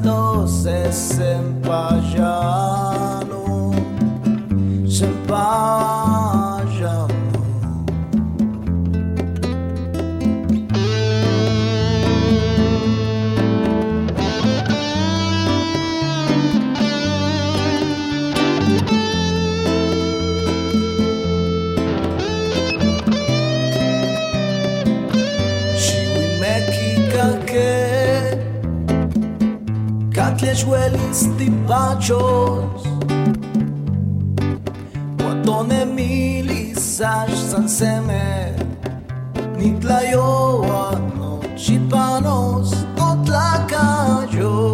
160 0.05 2.03
já 2.15 3.21
no 3.27 3.73
champagne. 4.87 6.14
crueles 30.63 31.19
dipachos 31.39 32.81
Ποτώνε 35.17 35.85
μίλησας 35.95 37.31
σαν 37.51 37.69
σέμε 37.69 38.55
Νιτλαϊόα 39.57 41.01
νοτσιπανός 41.19 42.71
το 42.95 43.19
τλακαγιός 43.25 44.74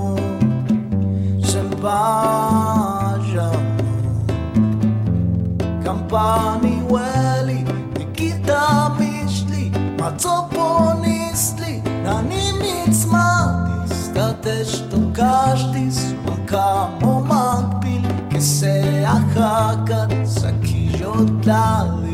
vayamos. 1.81 3.61
Campani 5.83 6.81
hueli, 6.89 7.65
me 7.97 8.05
quita 8.13 8.95
misli, 8.99 9.71
macoponisli, 9.99 11.81
na 12.03 12.21
nimic 12.21 13.05
matis, 13.07 14.09
da 14.13 14.33
testo 14.33 14.97
každis, 15.13 16.15
makamo 16.25 17.21
magpil, 17.21 18.03
que 18.29 18.41
se 18.41 19.03
ajacat, 19.05 20.11
saquillo 20.25 21.25
dalis. 21.43 22.10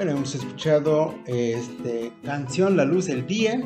Bueno, 0.00 0.12
hemos 0.12 0.34
escuchado 0.34 1.14
este, 1.26 2.10
canción 2.24 2.74
La 2.74 2.86
Luz 2.86 3.04
del 3.04 3.26
Día 3.26 3.60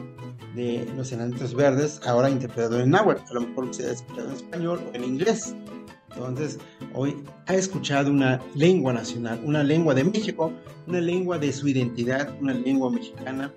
de 0.57 0.85
Los 0.97 1.13
Enanitos 1.13 1.55
Verdes, 1.55 2.01
ahora 2.05 2.29
interpretado 2.29 2.81
en 2.81 2.91
náhuatl. 2.91 3.23
A 3.31 3.35
lo 3.35 3.43
mejor 3.43 3.67
usted 3.67 3.91
ha 3.91 3.93
escuchado 3.93 4.31
en 4.31 4.35
español 4.35 4.81
o 4.85 4.97
en 4.97 5.05
inglés. 5.05 5.55
Entonces, 6.11 6.59
hoy 6.93 7.23
ha 7.47 7.55
escuchado 7.55 8.11
una 8.11 8.43
lengua 8.57 8.93
nacional, 8.93 9.41
una 9.45 9.63
lengua 9.63 9.95
de 9.95 10.03
México, 10.03 10.53
una 10.89 11.01
lengua 11.01 11.39
de 11.39 11.53
su 11.53 11.69
identidad, 11.69 12.29
una 12.41 12.53
lengua 12.53 12.91
mexicana 12.91 13.55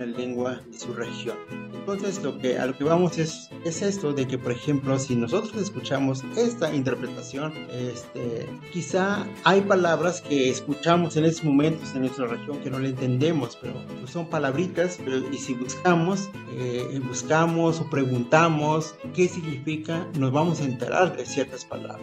una 0.00 0.18
lengua 0.18 0.60
de 0.70 0.78
su 0.78 0.92
región. 0.94 1.36
Entonces, 1.74 2.22
lo 2.22 2.38
que, 2.38 2.58
a 2.58 2.66
lo 2.66 2.76
que 2.76 2.84
vamos 2.84 3.18
es, 3.18 3.48
es 3.64 3.82
esto 3.82 4.12
de 4.12 4.26
que, 4.26 4.38
por 4.38 4.52
ejemplo, 4.52 4.98
si 4.98 5.16
nosotros 5.16 5.60
escuchamos 5.60 6.22
esta 6.36 6.72
interpretación, 6.74 7.52
este, 7.72 8.46
quizá 8.72 9.26
hay 9.44 9.60
palabras 9.62 10.20
que 10.20 10.50
escuchamos 10.50 11.16
en 11.16 11.24
estos 11.24 11.44
momentos 11.44 11.94
en 11.94 12.02
nuestra 12.02 12.26
región 12.26 12.58
que 12.60 12.70
no 12.70 12.78
le 12.78 12.90
entendemos, 12.90 13.58
pero 13.60 13.74
pues 13.98 14.10
son 14.10 14.28
palabritas, 14.28 14.98
pero 15.04 15.18
y 15.30 15.38
si 15.38 15.54
buscamos, 15.54 16.30
eh, 16.58 17.00
buscamos 17.06 17.80
o 17.80 17.90
preguntamos 17.90 18.94
qué 19.14 19.28
significa, 19.28 20.06
nos 20.18 20.32
vamos 20.32 20.60
a 20.60 20.64
enterar 20.64 21.16
de 21.16 21.26
ciertas 21.26 21.64
palabras. 21.64 22.00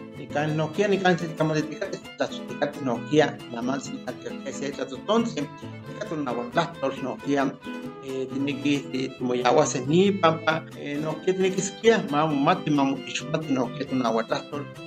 Que 8.02 8.10
una 8.10 8.20
eh, 8.22 8.28
tiene 8.32 8.62
que, 8.62 9.16
como 9.18 9.34
ya 9.34 9.48
agua 9.48 9.66
se 9.66 9.86
ni 9.86 10.12
pampa, 10.12 10.64
eh, 10.76 10.98
nokia 11.02 11.34
tiene 11.34 11.52
que 11.54 11.60
esquiar, 11.60 12.10
mamu 12.10 12.36
mati, 12.36 12.70
mamu 12.70 12.96
kichupati, 13.04 13.52
nokia, 13.52 13.86
una 13.92 14.10
guardada, 14.10 14.44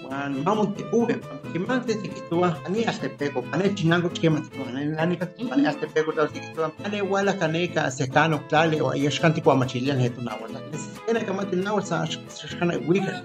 wan 0.10 0.44
mamu 0.44 0.74
te 0.74 0.86
uve, 0.92 1.20
que 1.52 1.60
más 1.60 1.86
desde 1.86 2.10
que 2.10 2.22
tú 2.30 2.44
ani 2.46 2.84
hasta 2.86 3.10
pego, 3.10 3.44
ane 3.52 3.74
chinango 3.76 4.10
chema, 4.10 4.42
ane 4.68 4.96
ani 4.98 5.18
ka 5.18 5.28
ane 5.52 5.68
hasta 5.68 5.88
pego, 5.88 6.12
tal 6.14 6.30
si 6.34 6.40
tú 6.54 6.62
ane 6.84 7.02
wala 7.02 7.34
kaneka 7.38 7.90
secano 7.92 8.40
clale 8.48 8.82
o 8.82 8.94
yashkanti 8.94 9.42
kwa 9.42 9.56
machilian 9.56 10.00
hetu 10.00 10.22
na 10.22 10.36
wala. 10.36 10.60
Ena 11.08 11.20
kama 11.20 11.46
tina 11.46 11.74
wala 11.74 11.86
sa 11.86 12.06
shkana 12.06 12.78
wika, 12.88 13.24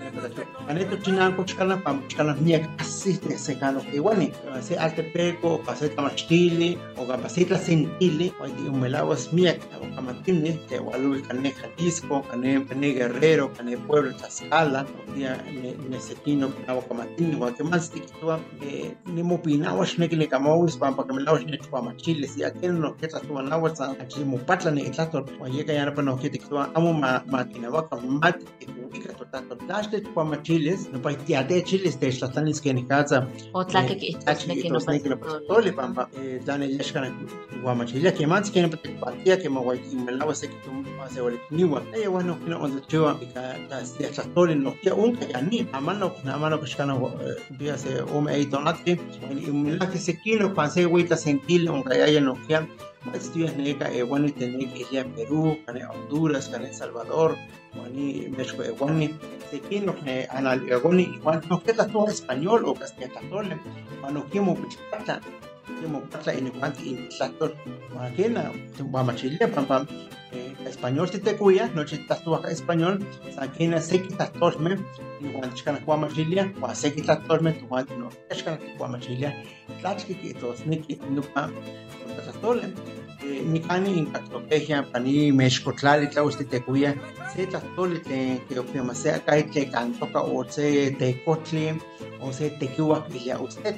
ane 0.69 0.85
to 0.85 0.97
chinango 0.97 1.45
chkana 1.45 1.77
pam 1.83 2.03
chkana 2.09 2.35
niek 2.41 2.65
asiste 2.79 3.37
secano 3.39 3.81
que 3.81 4.01
wani, 4.01 4.33
se 4.61 4.77
alte 4.77 5.03
pego, 5.03 5.59
paseta 5.59 6.03
machili 6.03 6.79
o 6.97 7.05
capacita 7.07 7.59
sentili, 7.59 8.33
o 8.41 8.47
di 8.47 8.69
umelawas 8.69 9.33
miek, 9.33 9.61
Aguacamatini, 9.75 10.53
Tehualul, 10.69 11.23
Cané, 11.27 11.53
Jalisco, 11.53 12.23
Cané, 12.23 12.65
Cané 12.67 12.93
Guerrero, 12.93 13.53
Cané 13.53 13.77
Pueblo, 13.77 14.15
Tlaxcala, 14.17 14.87
Tía, 15.15 15.43
Nesequino, 15.89 16.53
Aguacamatini, 16.67 17.37
Guatemal, 17.37 17.81
Tiquitua, 17.81 18.41
Nimupinawash, 19.07 19.99
Nequilicamowis, 19.99 20.77
Pampacamilawash, 20.77 21.47
Nechuamachiles, 21.47 22.37
y 22.37 22.45
aquel 22.45 22.81
no 22.81 22.97
que 22.97 23.09
tatuan 23.09 23.49
Nahuatl, 23.49 24.01
Achimupatla, 24.01 24.71
Nequitlator, 24.71 25.25
Guayeca, 25.39 25.73
Yana, 25.73 25.93
no 26.03 26.19
que 26.19 26.31
Tiquitua, 26.31 26.71
Amo 26.75 26.93
Maquinahuaca, 26.93 27.97
Mati, 27.97 28.45
Ticuica, 29.27 29.49
Totato, 29.49 29.57
Tlaxte, 29.57 30.03
Chuamachiles, 30.03 30.93
no 30.93 31.01
Paitiate, 31.01 31.63
Chiles, 31.63 31.99
Textlatanis, 31.99 32.61
que 32.61 32.71
en 32.71 32.87
casa, 32.87 33.29
O 33.53 33.65
tlaque 33.65 33.97
que 33.97 34.09
estás 34.11 34.47
Nequino, 34.47 34.79
Nequino, 34.79 35.17
Tole, 35.49 35.73
Pampa, 35.73 36.09
Dane, 36.45 36.69
Yashkan, 36.69 37.27
Guamachilia, 37.63 38.15
que 38.15 38.27
más 38.27 38.51
que 38.51 38.63
no 38.63 38.71
te 38.71 38.91
partía, 38.91 39.39
que 39.39 39.49
me 39.49 39.61
melawa 40.05 40.35
se 40.35 40.49
que 40.49 40.57
tu 40.57 40.71
se 41.11 41.21
wale 41.23 41.39
niwa 41.51 41.83
ay 41.95 42.07
bueno 42.07 42.39
kina 42.41 42.59
on 42.59 42.83
chua 42.89 43.19
ka 43.35 43.55
ka 43.69 43.85
sia 43.85 44.11
cha 44.11 44.23
tole 44.35 44.55
no 44.55 44.75
ya 44.83 44.95
un 44.95 45.15
ka 45.17 45.27
ya 45.27 45.41
ni 45.41 45.67
amano 45.73 46.13
na 46.25 46.35
amano 46.35 46.59
ka 46.59 46.67
shkana 46.67 46.95
bia 47.59 47.79
se 47.79 48.01
o 48.01 48.21
ni 48.21 49.51
umila 49.51 49.87
que 49.91 49.99
se 49.99 50.15
kilo 50.19 50.53
pa 50.55 50.69
se 50.69 50.87
wita 50.87 51.17
sentil 51.17 51.69
on 51.69 51.83
ka 51.83 51.95
ya 51.95 52.21
no 52.21 52.37
ya 52.49 52.67
estudias 53.15 53.57
neka 53.57 53.91
e 53.93 54.03
bueno 54.03 54.33
tener 54.33 54.69
que 54.73 54.87
ir 54.91 55.01
a 55.01 55.05
Perú, 55.05 55.59
cane 55.65 55.85
Honduras, 55.85 56.49
cane 56.49 56.73
Salvador, 56.73 57.37
wani 57.79 58.29
México 58.37 58.63
e 58.63 58.71
wani 58.71 59.15
se 59.51 59.61
kino 59.61 59.95
ne 60.05 60.27
anal 60.31 60.61
e 60.69 60.77
wani 60.77 61.19
wan 61.23 61.43
no 61.49 61.63
que 61.63 61.73
la 61.75 61.87
español 62.09 62.65
o 62.65 62.75
castellano 62.75 63.29
tole 63.31 63.57
kimo 64.31 64.55
pichata 64.55 65.21
kimo 65.67 66.01
patla 66.11 66.33
en 66.33 66.51
cuanti 66.51 66.91
in 66.91 67.09
tlator 67.09 67.53
wakena 67.95 68.53
wa 68.93 69.03
machilia 69.03 69.49
pam 69.55 69.67
pam 69.67 69.87
español 70.67 71.09
si 71.09 71.19
te 71.19 71.37
cuya 71.37 71.69
no 71.75 71.87
si 71.87 71.97
estás 71.97 72.23
tú 72.25 72.35
acá 72.35 72.51
español 72.51 72.95
sakena 73.35 73.81
se 73.81 74.03
que 74.03 74.09
estás 74.09 74.33
tosme 74.33 74.79
y 75.21 75.27
cuando 75.33 75.55
chicana 75.57 75.79
kwa 75.85 75.97
machilia 75.97 76.53
wa 76.61 76.75
se 76.75 76.93
que 76.93 77.01
estás 77.01 77.23
tosme 77.27 77.53
tu 77.53 77.67
cuando 77.69 77.97
no 77.97 78.09
chicana 78.35 78.59
kwa 78.79 78.89
machilia 78.89 79.31
tlachki 79.81 80.15
que 80.15 80.35
tos 80.35 80.67
niki 80.67 80.99
no 81.11 81.23
pa 81.23 81.51
tole 82.43 82.73
Mikani 83.27 83.99
in 83.99 84.07
Catlopegia, 84.13 84.87
Pani, 84.93 85.33
Mexcotlali, 85.33 86.07
Tlaus, 86.09 86.37
Tecuya, 86.37 86.95
se 87.35 87.47
Tlatoli, 87.47 88.01
que 88.01 88.59
opima 88.59 88.95
sea 88.95 89.19
Caite, 89.25 89.69
Cantoca, 89.71 90.21
o 90.21 90.45
se 90.49 90.93
Tecotli, 90.93 91.77
o 92.21 92.33
se 92.33 92.57
que 92.57 93.19
ya 93.25 93.39
usted. 93.41 93.77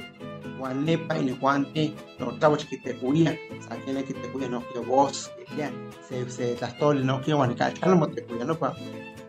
Juan 0.58 0.84
Nepa 0.84 1.18
y 1.18 1.36
Juante, 1.40 1.94
no 2.18 2.32
Tlaus, 2.38 2.64
que 2.64 2.78
Tecuya, 2.78 3.36
Sakene, 3.60 4.04
que 4.04 4.14
Tecuya, 4.14 4.48
no 4.48 4.62
que 4.72 4.80
vos, 4.80 5.30
que 5.36 5.56
ya, 5.56 5.72
se 6.08 6.28
se 6.30 6.54
Tlatoli, 6.54 7.04
no 7.04 7.20
que 7.20 7.32
Juan 7.32 7.54
Cachalmo, 7.54 8.08
Tecuya, 8.08 8.44
no 8.44 8.58
pa. 8.58 8.74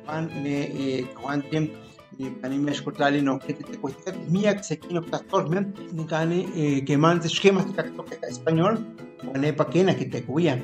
Juan, 0.05 0.27
ne, 0.43 1.07
Juante, 1.15 1.71
ni 2.19 2.29
pani 2.29 2.57
mexcotlali 2.59 3.21
no 3.21 3.39
que 3.39 3.53
te 3.53 3.77
cuesta 3.77 4.11
mía 4.27 4.55
que 4.55 4.63
se 4.63 4.77
quino 4.77 5.01
pastor 5.01 5.49
ni 5.49 6.03
gane 6.05 6.83
que 6.85 6.97
man 6.97 7.19
de 7.19 7.27
esquema 7.27 7.65
que 7.65 8.27
español 8.27 8.85
wane 9.23 9.53
pa 9.53 9.65
kena 9.69 9.95
que 9.95 10.05
te 10.05 10.23
cuya 10.23 10.61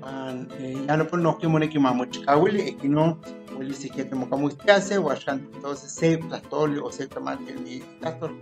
pan 0.00 0.48
ya 0.86 0.96
no 0.96 1.06
pues 1.06 1.22
no 1.22 1.36
que 1.38 1.48
mone 1.48 1.68
que 1.68 1.78
mamo 1.78 2.06
chikawili 2.06 2.60
e 2.68 2.76
que 2.78 2.88
no 2.88 3.20
wili 3.58 3.74
si 3.74 3.90
que 3.90 4.04
te 4.04 4.14
moca 4.14 4.36
mustiase 4.36 4.96
o 4.96 5.10
ashan 5.10 5.38
entonces 5.54 5.92
se 5.92 6.16
platoli 6.16 6.78
o 6.78 6.90
se 6.90 7.06
tomate 7.06 7.54
ni 7.64 7.80
pastor 8.00 8.32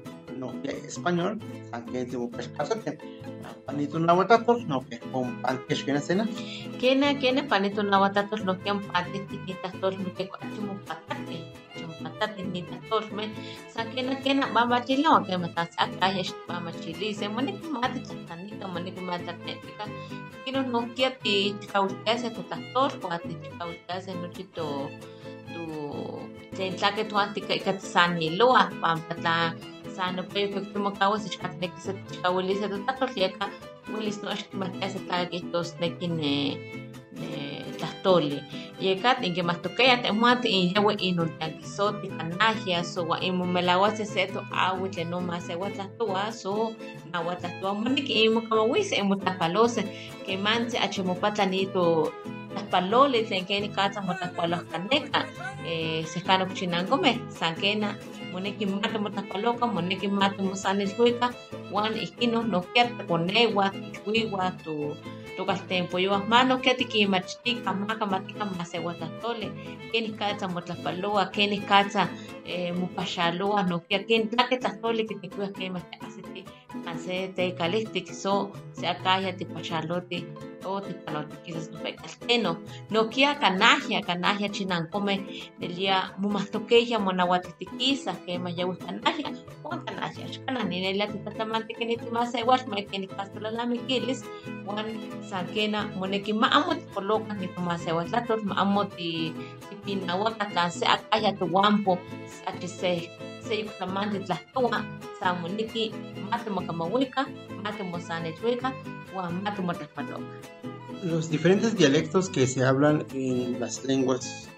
no 0.45 0.53
que 0.63 0.71
español 0.93 1.33
aunque 1.73 2.05
te 2.05 2.17
moca 2.21 2.43
pasate 2.57 2.99
panito 3.67 3.97
na 3.99 4.13
watatos 4.19 4.61
no 4.69 4.85
que 4.89 5.01
con 5.13 5.41
pan 5.43 5.57
que 5.67 5.75
es 5.75 6.05
cena 6.07 6.25
Kena, 6.81 7.19
kena, 7.21 7.49
panito 7.49 7.83
na 7.83 7.97
watatos 8.03 8.45
lo 8.45 8.61
que 8.61 8.69
han 8.71 8.81
pati, 8.91 9.19
tinitas 9.31 9.73
tos, 9.81 9.95
lo 10.05 10.11
que 10.17 10.29
achimu 10.43 10.75
patate. 10.85 11.39
patate 12.05 12.43
ni 12.53 12.61
tatorme 12.63 13.33
sa 13.73 13.83
kena 13.89 14.15
kena 14.25 14.47
mama 14.53 14.79
chila 14.87 15.09
wa 15.17 15.21
kema 15.27 15.49
tas 15.57 15.73
aka 15.85 16.09
hesh 16.17 16.33
mama 16.49 16.71
chili 16.83 17.09
se 17.19 17.27
mone 17.35 17.53
ki 17.59 17.69
mate 17.75 17.99
chatani 18.09 18.53
ka 18.61 18.67
mone 18.69 18.91
ki 18.97 19.03
mate 19.09 19.33
ka 19.79 19.85
kino 20.45 20.61
no 20.73 20.81
kia 20.95 21.11
ti 21.25 21.37
kaustase 21.73 22.29
tu 22.37 22.43
tator 22.51 22.91
kwa 23.01 23.17
ti 23.27 23.35
kaustase 23.59 24.13
no 24.21 24.29
chito 24.37 24.69
tu 25.53 25.65
ten 26.57 26.73
tla 26.79 26.91
ke 26.97 27.05
tu 27.11 27.17
anti 27.25 27.41
ka 27.49 27.55
ikat 27.61 27.79
sani 27.93 28.29
lo 28.39 28.49
a 28.63 28.65
pam 28.83 28.99
tatla 29.09 29.37
tu 30.73 30.79
mo 30.79 30.91
kawo 30.91 31.19
se 31.19 31.29
chat 31.29 31.53
ne 31.61 31.69
ki 31.69 31.81
se 31.81 31.93
kawili 32.23 32.55
se 32.61 32.69
tu 32.69 32.79
tator 32.87 33.09
lieka 33.17 33.47
wilis 33.95 34.23
no 34.23 34.29
ashki 34.31 34.57
mate 34.57 34.87
se 34.93 34.99
tla 35.07 35.27
ke 35.31 35.39
tos 35.53 35.75
ne 35.81 35.89
tlahtoli 37.79 38.41
yekat 38.81 39.23
inke 39.23 39.43
mahtokaya 39.43 40.03
temati 40.03 40.49
in 40.49 40.75
yawe 40.75 40.93
inun 40.99 41.31
tankisoti 41.39 42.09
kanahia 42.09 42.85
so 42.85 43.05
wa 43.05 43.21
imu 43.21 43.47
melawase 43.47 44.05
seto 44.05 44.43
awi 44.53 44.89
tleno 44.89 45.21
masewa 45.21 45.71
tlahtowa 45.71 46.33
so 46.33 46.75
nawa 47.13 47.37
tlahtowa 47.37 47.75
moniki 47.75 48.25
imu 48.25 48.43
kamawise 48.49 48.97
imu 48.97 49.17
tlahpalose 49.17 49.83
ke 50.27 50.37
mansi 50.37 50.79
achimopatlanito 50.79 52.13
tlahpaloli 52.53 53.27
tlen 53.27 53.45
keni 53.45 53.69
katsa 53.69 54.01
motlahpalohkaneka 54.03 55.21
sehkano 56.07 56.47
kuchinankome 56.47 57.19
san 57.29 57.55
kena 57.55 57.95
moneki 58.35 58.67
mate 58.67 58.99
motlahpaloka 59.05 59.65
moneki 59.67 60.09
mate 60.09 60.43
mosanilhuika 60.43 61.27
wan 61.73 61.95
ihkino 62.05 62.43
nohkia 62.43 62.85
tekonewa 62.97 63.71
tichwiwa 63.71 64.51
tu 64.65 64.75
tokaltempo 65.37 65.99
yo 65.99 66.19
mano 66.29 66.59
que 66.59 66.75
ti 66.75 66.85
kimachtika 66.85 67.73
maka 67.73 68.07
matika 68.07 68.45
masewatatole 68.45 69.49
keni 69.93 70.11
katsa 70.19 70.49
motlapaloa 70.49 71.27
keni 71.35 71.59
katsa 71.59 72.09
eh, 72.47 72.75
mupashaloa 72.75 73.63
no 73.63 73.79
kia 73.79 73.99
keni 74.09 74.25
tlake 74.31 74.57
tlatole 74.57 75.03
que 75.09 75.15
te 75.15 75.29
kuya 75.29 75.49
kema 75.49 75.81
te 75.81 75.99
asiti 76.07 76.45
anse 76.87 77.29
te 77.37 77.51
kalihtik 77.59 78.09
so 78.23 78.51
se 78.73 78.87
akaya 78.87 79.33
ti 79.33 79.45
pashalote 79.45 80.19
o 80.65 80.81
ti 80.81 80.93
palote 81.05 81.37
quizás 81.45 81.71
tu 81.71 81.79
pekalteno 81.85 82.53
no 82.91 83.09
kia 83.13 83.35
kanahia 83.43 84.01
kanahia 84.09 84.49
chinankome 84.49 85.15
delia 85.61 85.97
mumahtokeya 86.19 86.99
monawatitikisa 86.99 88.13
kema 88.25 88.51
yawi 88.51 88.77
kanahia 88.77 89.31
wan 89.65 89.81
kanahia 89.85 90.27
shkana 90.33 90.65
ninelia 90.65 91.07
titatamante 91.07 91.75
keni 91.75 91.97
timasewash 91.97 92.67
ma 92.67 92.77
keni 92.91 93.07
kastolalamikilis 93.07 94.25
wan 94.67 94.87
sakena 95.31 95.81
moneki 95.99 96.33
maamo 96.33 96.75
tikoloka 96.75 97.35
ni 97.35 97.49
tumasewa 97.49 98.05
tlator 98.05 98.43
maamo 98.45 98.85
ti 98.85 99.35
tipinawaka 99.69 100.45
tlan 100.45 100.71
se 100.71 100.87
akaya 100.87 101.33
tuwampo 101.33 101.99
achi 102.47 102.69
se 102.69 102.93
se 103.49 103.61
yuktamante 103.61 104.19
tlahtowa 104.21 104.85
sa 105.21 105.35
moneki 105.35 105.93
mate 106.31 106.51
mokamawika 106.51 107.27
mate 107.63 107.83
mosanechwika 107.83 108.73
wan 109.17 109.43
mate 109.43 109.63
motlahpaloka 109.63 110.65
los 111.05 111.31
diferentes 111.31 111.77
dialectos 111.77 112.31
que 112.31 112.47
se 112.47 112.65
hablan 112.65 113.05
en 113.13 113.61
las 113.61 113.85
lenguas, 113.85 114.49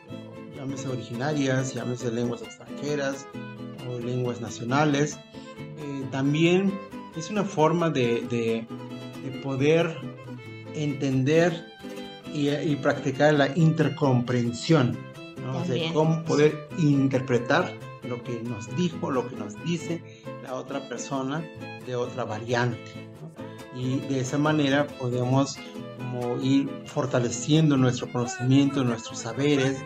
llámese 0.55 0.89
originarias, 0.89 1.74
llámese 1.74 2.12
lenguas 2.12 2.43
extranjeras 2.43 3.26
o 3.89 3.99
lenguas 3.99 4.41
nacionales, 4.41 5.18
eh, 5.59 6.07
también 6.12 6.72
es 7.16 7.30
una 7.30 7.43
forma 7.43 7.91
de, 7.91 8.22
de, 8.30 8.66
de 9.24 9.41
poder 9.43 9.97
entender 10.74 11.66
y, 12.32 12.51
y, 12.51 12.76
practicar 12.76 13.34
la 13.34 13.57
intercomprensión, 13.57 14.97
¿no? 15.45 15.64
de 15.64 15.91
cómo 15.93 16.22
poder 16.24 16.68
interpretar 16.78 17.72
lo 18.03 18.23
que 18.23 18.41
nos 18.43 18.75
dijo, 18.77 19.11
lo 19.11 19.29
que 19.29 19.37
nos 19.37 19.63
dice 19.65 20.03
la 20.43 20.55
otra 20.55 20.89
persona 20.89 21.45
de 21.87 21.97
otra 21.97 22.25
variante. 22.25 22.79
Y 23.75 23.99
de 24.01 24.21
esa 24.21 24.39
manera 24.39 24.87
podemos 24.87 25.59
ir 26.43 26.69
fortaleciendo 26.87 27.77
nuestro 27.77 28.11
conocimiento, 28.11 28.85
nuestros 28.85 29.19
saberes 29.19 29.79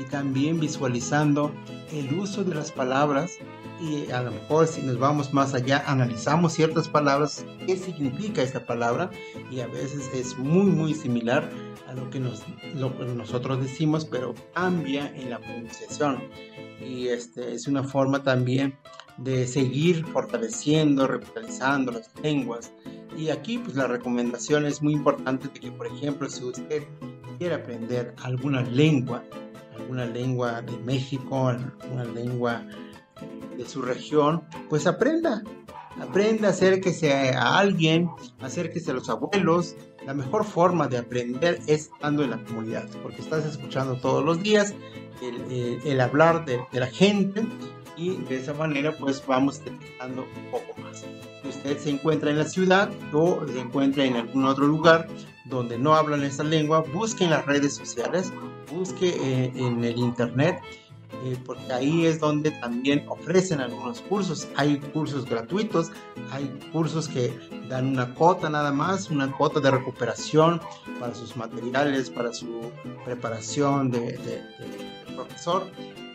y 0.00 0.04
también 0.04 0.58
visualizando 0.58 1.52
el 1.92 2.18
uso 2.18 2.44
de 2.44 2.54
las 2.54 2.72
palabras 2.72 3.38
y 3.80 4.10
a 4.10 4.22
lo 4.22 4.30
mejor 4.30 4.66
si 4.66 4.82
nos 4.82 4.98
vamos 4.98 5.32
más 5.32 5.54
allá 5.54 5.84
analizamos 5.86 6.54
ciertas 6.54 6.88
palabras, 6.88 7.44
qué 7.66 7.76
significa 7.76 8.42
esta 8.42 8.64
palabra 8.64 9.10
y 9.50 9.60
a 9.60 9.66
veces 9.66 10.10
es 10.14 10.38
muy 10.38 10.64
muy 10.64 10.94
similar 10.94 11.50
a 11.86 11.94
lo 11.94 12.08
que, 12.10 12.18
nos, 12.18 12.42
lo 12.74 12.96
que 12.96 13.04
nosotros 13.04 13.60
decimos 13.60 14.04
pero 14.04 14.34
cambia 14.54 15.12
en 15.14 15.30
la 15.30 15.38
pronunciación. 15.38 16.22
Y 16.84 17.08
este 17.08 17.54
es 17.54 17.66
una 17.66 17.82
forma 17.82 18.22
también 18.22 18.76
de 19.18 19.46
seguir 19.46 20.04
fortaleciendo, 20.06 21.06
revitalizando 21.06 21.92
las 21.92 22.10
lenguas. 22.22 22.72
Y 23.16 23.30
aquí 23.30 23.58
pues 23.58 23.76
la 23.76 23.86
recomendación 23.86 24.66
es 24.66 24.82
muy 24.82 24.92
importante 24.92 25.48
de 25.48 25.60
que 25.60 25.70
por 25.70 25.86
ejemplo 25.86 26.28
si 26.28 26.44
usted 26.44 26.84
quiere 27.38 27.54
aprender 27.54 28.14
alguna 28.22 28.62
lengua, 28.62 29.22
alguna 29.74 30.06
lengua 30.06 30.62
de 30.62 30.76
México, 30.78 31.48
alguna 31.48 32.04
lengua 32.04 32.62
de 33.56 33.68
su 33.68 33.82
región, 33.82 34.42
pues 34.68 34.86
aprenda, 34.86 35.42
Aprende, 36.00 36.46
acérquese 36.46 37.30
a 37.30 37.58
alguien, 37.58 38.10
acérquese 38.40 38.90
a 38.90 38.94
los 38.94 39.08
abuelos. 39.08 39.76
La 40.04 40.12
mejor 40.12 40.44
forma 40.44 40.88
de 40.88 40.98
aprender 40.98 41.58
es 41.66 41.90
estando 41.92 42.22
en 42.22 42.30
la 42.30 42.44
comunidad, 42.44 42.86
porque 43.02 43.22
estás 43.22 43.46
escuchando 43.46 43.96
todos 43.96 44.22
los 44.24 44.42
días 44.42 44.74
el, 45.22 46.00
hablar 46.00 46.44
de, 46.44 46.60
de, 46.70 46.80
la 46.80 46.86
gente 46.86 47.46
y 47.96 48.16
de 48.16 48.36
esa 48.36 48.52
manera 48.52 48.94
pues 48.98 49.26
vamos 49.26 49.64
detectando 49.64 50.22
un 50.22 50.50
poco 50.50 50.78
más. 50.80 51.04
Si 51.42 51.48
usted 51.48 51.78
se 51.78 51.90
encuentra 51.90 52.30
en 52.30 52.38
la 52.38 52.44
ciudad 52.44 52.90
o 53.14 53.40
se 53.46 53.58
encuentra 53.58 54.04
en 54.04 54.16
algún 54.16 54.44
otro 54.44 54.66
lugar 54.66 55.08
donde 55.46 55.78
no 55.78 55.94
hablan 55.94 56.22
esa 56.24 56.44
lengua, 56.44 56.84
busque 56.92 57.24
en 57.24 57.30
las 57.30 57.46
redes 57.46 57.74
sociales, 57.74 58.30
busque 58.70 59.08
eh, 59.08 59.52
en 59.54 59.82
el 59.82 59.96
internet 59.96 60.60
eh, 61.24 61.36
porque 61.44 61.72
ahí 61.72 62.06
es 62.06 62.20
donde 62.20 62.50
también 62.50 63.04
ofrecen 63.08 63.60
algunos 63.60 64.00
cursos. 64.02 64.48
Hay 64.56 64.78
cursos 64.78 65.24
gratuitos, 65.24 65.90
hay 66.30 66.46
cursos 66.72 67.08
que 67.08 67.36
dan 67.68 67.88
una 67.88 68.14
cuota 68.14 68.50
nada 68.50 68.72
más, 68.72 69.10
una 69.10 69.30
cuota 69.36 69.60
de 69.60 69.70
recuperación 69.70 70.60
para 71.00 71.14
sus 71.14 71.36
materiales, 71.36 72.10
para 72.10 72.32
su 72.32 72.70
preparación 73.04 73.90
de, 73.90 74.00
de, 74.00 74.42
de 74.42 75.14
profesor 75.14 75.66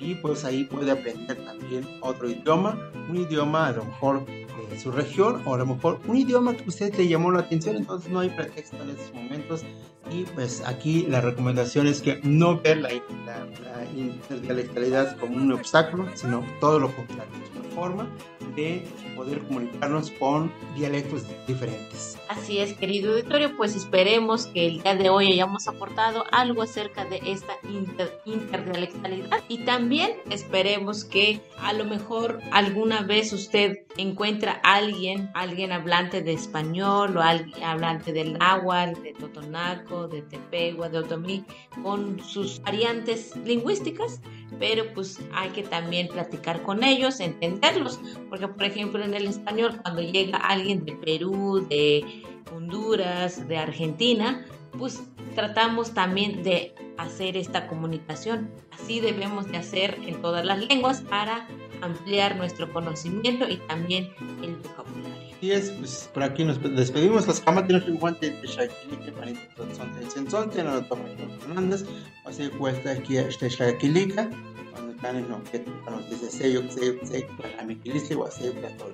y 0.02 0.16
pues 0.16 0.44
ahí 0.46 0.64
puede 0.64 0.92
aprender 0.92 1.38
también 1.46 1.88
otro 2.02 2.30
idioma, 2.30 2.92
un 3.10 3.18
idioma 3.18 3.68
a 3.68 3.72
lo 3.72 3.86
mejor 3.86 4.26
de 4.26 4.80
su 4.80 4.92
región 4.92 5.42
o 5.46 5.54
a 5.54 5.58
lo 5.58 5.66
mejor 5.66 6.00
un 6.08 6.18
idioma 6.18 6.56
que 6.56 6.68
usted 6.68 6.94
le 6.96 7.08
llamó 7.08 7.32
la 7.32 7.42
atención, 7.42 7.76
entonces 7.76 8.12
no 8.12 8.20
hay 8.20 8.30
pretexto 8.30 8.78
en 8.82 8.92
estos 8.92 9.14
momentos 9.14 9.64
y 10.10 10.24
pues 10.24 10.62
aquí 10.66 11.06
la 11.08 11.22
recomendación 11.22 11.88
es 11.88 12.02
que 12.02 12.20
no 12.24 12.60
ver 12.60 12.78
la, 12.78 12.90
la, 13.26 13.46
la 13.46 13.86
interdialectalidad 13.96 15.18
como 15.18 15.38
un 15.38 15.52
obstáculo, 15.52 16.08
sino 16.16 16.44
todo 16.60 16.80
lo 16.80 16.96
contrario, 16.96 17.32
es 17.44 17.60
una 17.60 17.70
forma 17.76 18.10
de 18.56 18.84
poder 19.16 19.40
comunicarnos 19.42 20.12
con 20.12 20.52
dialectos 20.76 21.24
diferentes. 21.48 22.18
Así 22.28 22.60
es, 22.60 22.74
querido 22.74 23.12
auditorio, 23.12 23.56
pues 23.56 23.76
esperemos 23.76 24.48
que 24.48 24.68
el 24.68 24.82
día 24.82 24.96
de 24.96 25.10
hoy 25.10 25.32
hayamos 25.32 25.68
aportado 25.68 26.26
algo 26.32 26.62
acerca 26.64 27.06
de 27.06 27.22
esta 27.26 27.54
inter 27.70 28.20
interdialectalidad 28.26 29.42
y 29.48 29.60
también 29.60 30.12
esperemos 30.30 31.06
que 31.06 31.42
a 31.62 31.74
lo 31.74 31.86
mejor 31.86 32.40
alguna 32.52 33.02
vez 33.02 33.32
usted 33.34 33.86
encuentra 33.98 34.60
a 34.64 34.76
alguien, 34.76 35.30
alguien 35.34 35.72
hablante 35.72 36.22
de 36.22 36.34
español 36.34 37.18
o 37.18 37.22
alguien 37.22 37.64
hablante 37.64 38.14
del 38.14 38.38
náhuatl, 38.38 39.02
de 39.02 39.14
totonaco, 39.14 39.91
de 40.08 40.22
tepegua, 40.24 40.90
de 40.90 41.00
otomí, 41.00 41.44
con 41.84 42.20
sus 42.20 42.62
variantes 42.62 43.36
lingüísticas, 43.46 44.22
pero 44.60 44.94
pues 44.94 45.20
hay 45.34 45.50
que 45.50 45.64
también 45.64 46.08
platicar 46.08 46.62
con 46.64 46.84
ellos, 46.84 47.20
entenderlos, 47.20 48.00
porque 48.30 48.48
por 48.48 48.64
ejemplo 48.64 49.04
en 49.04 49.14
el 49.14 49.28
español 49.28 49.80
cuando 49.82 50.02
llega 50.02 50.38
alguien 50.38 50.86
de 50.86 50.94
Perú, 50.94 51.66
de 51.70 52.24
Honduras, 52.54 53.48
de 53.48 53.58
Argentina, 53.58 54.46
pues 54.78 55.02
tratamos 55.36 55.94
también 55.94 56.44
de 56.44 56.74
hacer 56.98 57.38
esta 57.38 57.68
comunicación. 57.68 58.52
Así 58.72 59.00
debemos 59.00 59.52
de 59.52 59.58
hacer 59.58 59.98
en 60.06 60.22
todas 60.22 60.46
las 60.46 60.60
lenguas 60.68 61.02
para 61.02 61.48
ampliar 61.82 62.36
nuestro 62.36 62.72
conocimiento 62.72 63.48
y 63.50 63.58
también 63.68 64.10
el 64.44 64.56
vocabulario. 64.56 65.21
Así 65.42 65.52
es, 65.52 65.72
pues 65.72 66.08
por 66.14 66.22
aquí 66.22 66.44
nos 66.44 66.62
despedimos. 66.62 67.26
Las 67.26 67.42
camas 67.42 67.66
de 67.66 67.74
nuestro 67.74 67.96
guante 67.96 68.30
de 68.30 68.48
Shaquilique, 68.48 69.12
de 69.12 70.12
Sensonte, 70.12 70.64
no 70.64 70.76
lo 70.76 70.86
toma 70.86 71.02
Fernández, 71.40 71.84
así 72.26 72.48
cuesta 72.50 72.92
aquí 72.92 73.16
Shaquilique, 73.16 74.30
cuando 74.72 74.96
caen 75.02 75.28
no 75.28 75.44
que 75.46 75.66
nos 75.90 76.08
dice 76.12 76.30
sello, 76.30 76.62
sello, 76.70 77.04
sello, 77.04 77.26
para 77.38 77.64
mi 77.64 77.76
quiliste, 77.76 78.14
o 78.14 78.30
sello, 78.30 78.54
para 78.62 78.78
todo. 78.78 78.94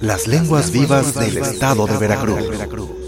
las 0.00 0.26
lenguas 0.26 0.70
vivas 0.70 1.14
del 1.14 1.38
estado 1.38 1.86
de 1.86 1.96
Veracruz. 1.98 2.99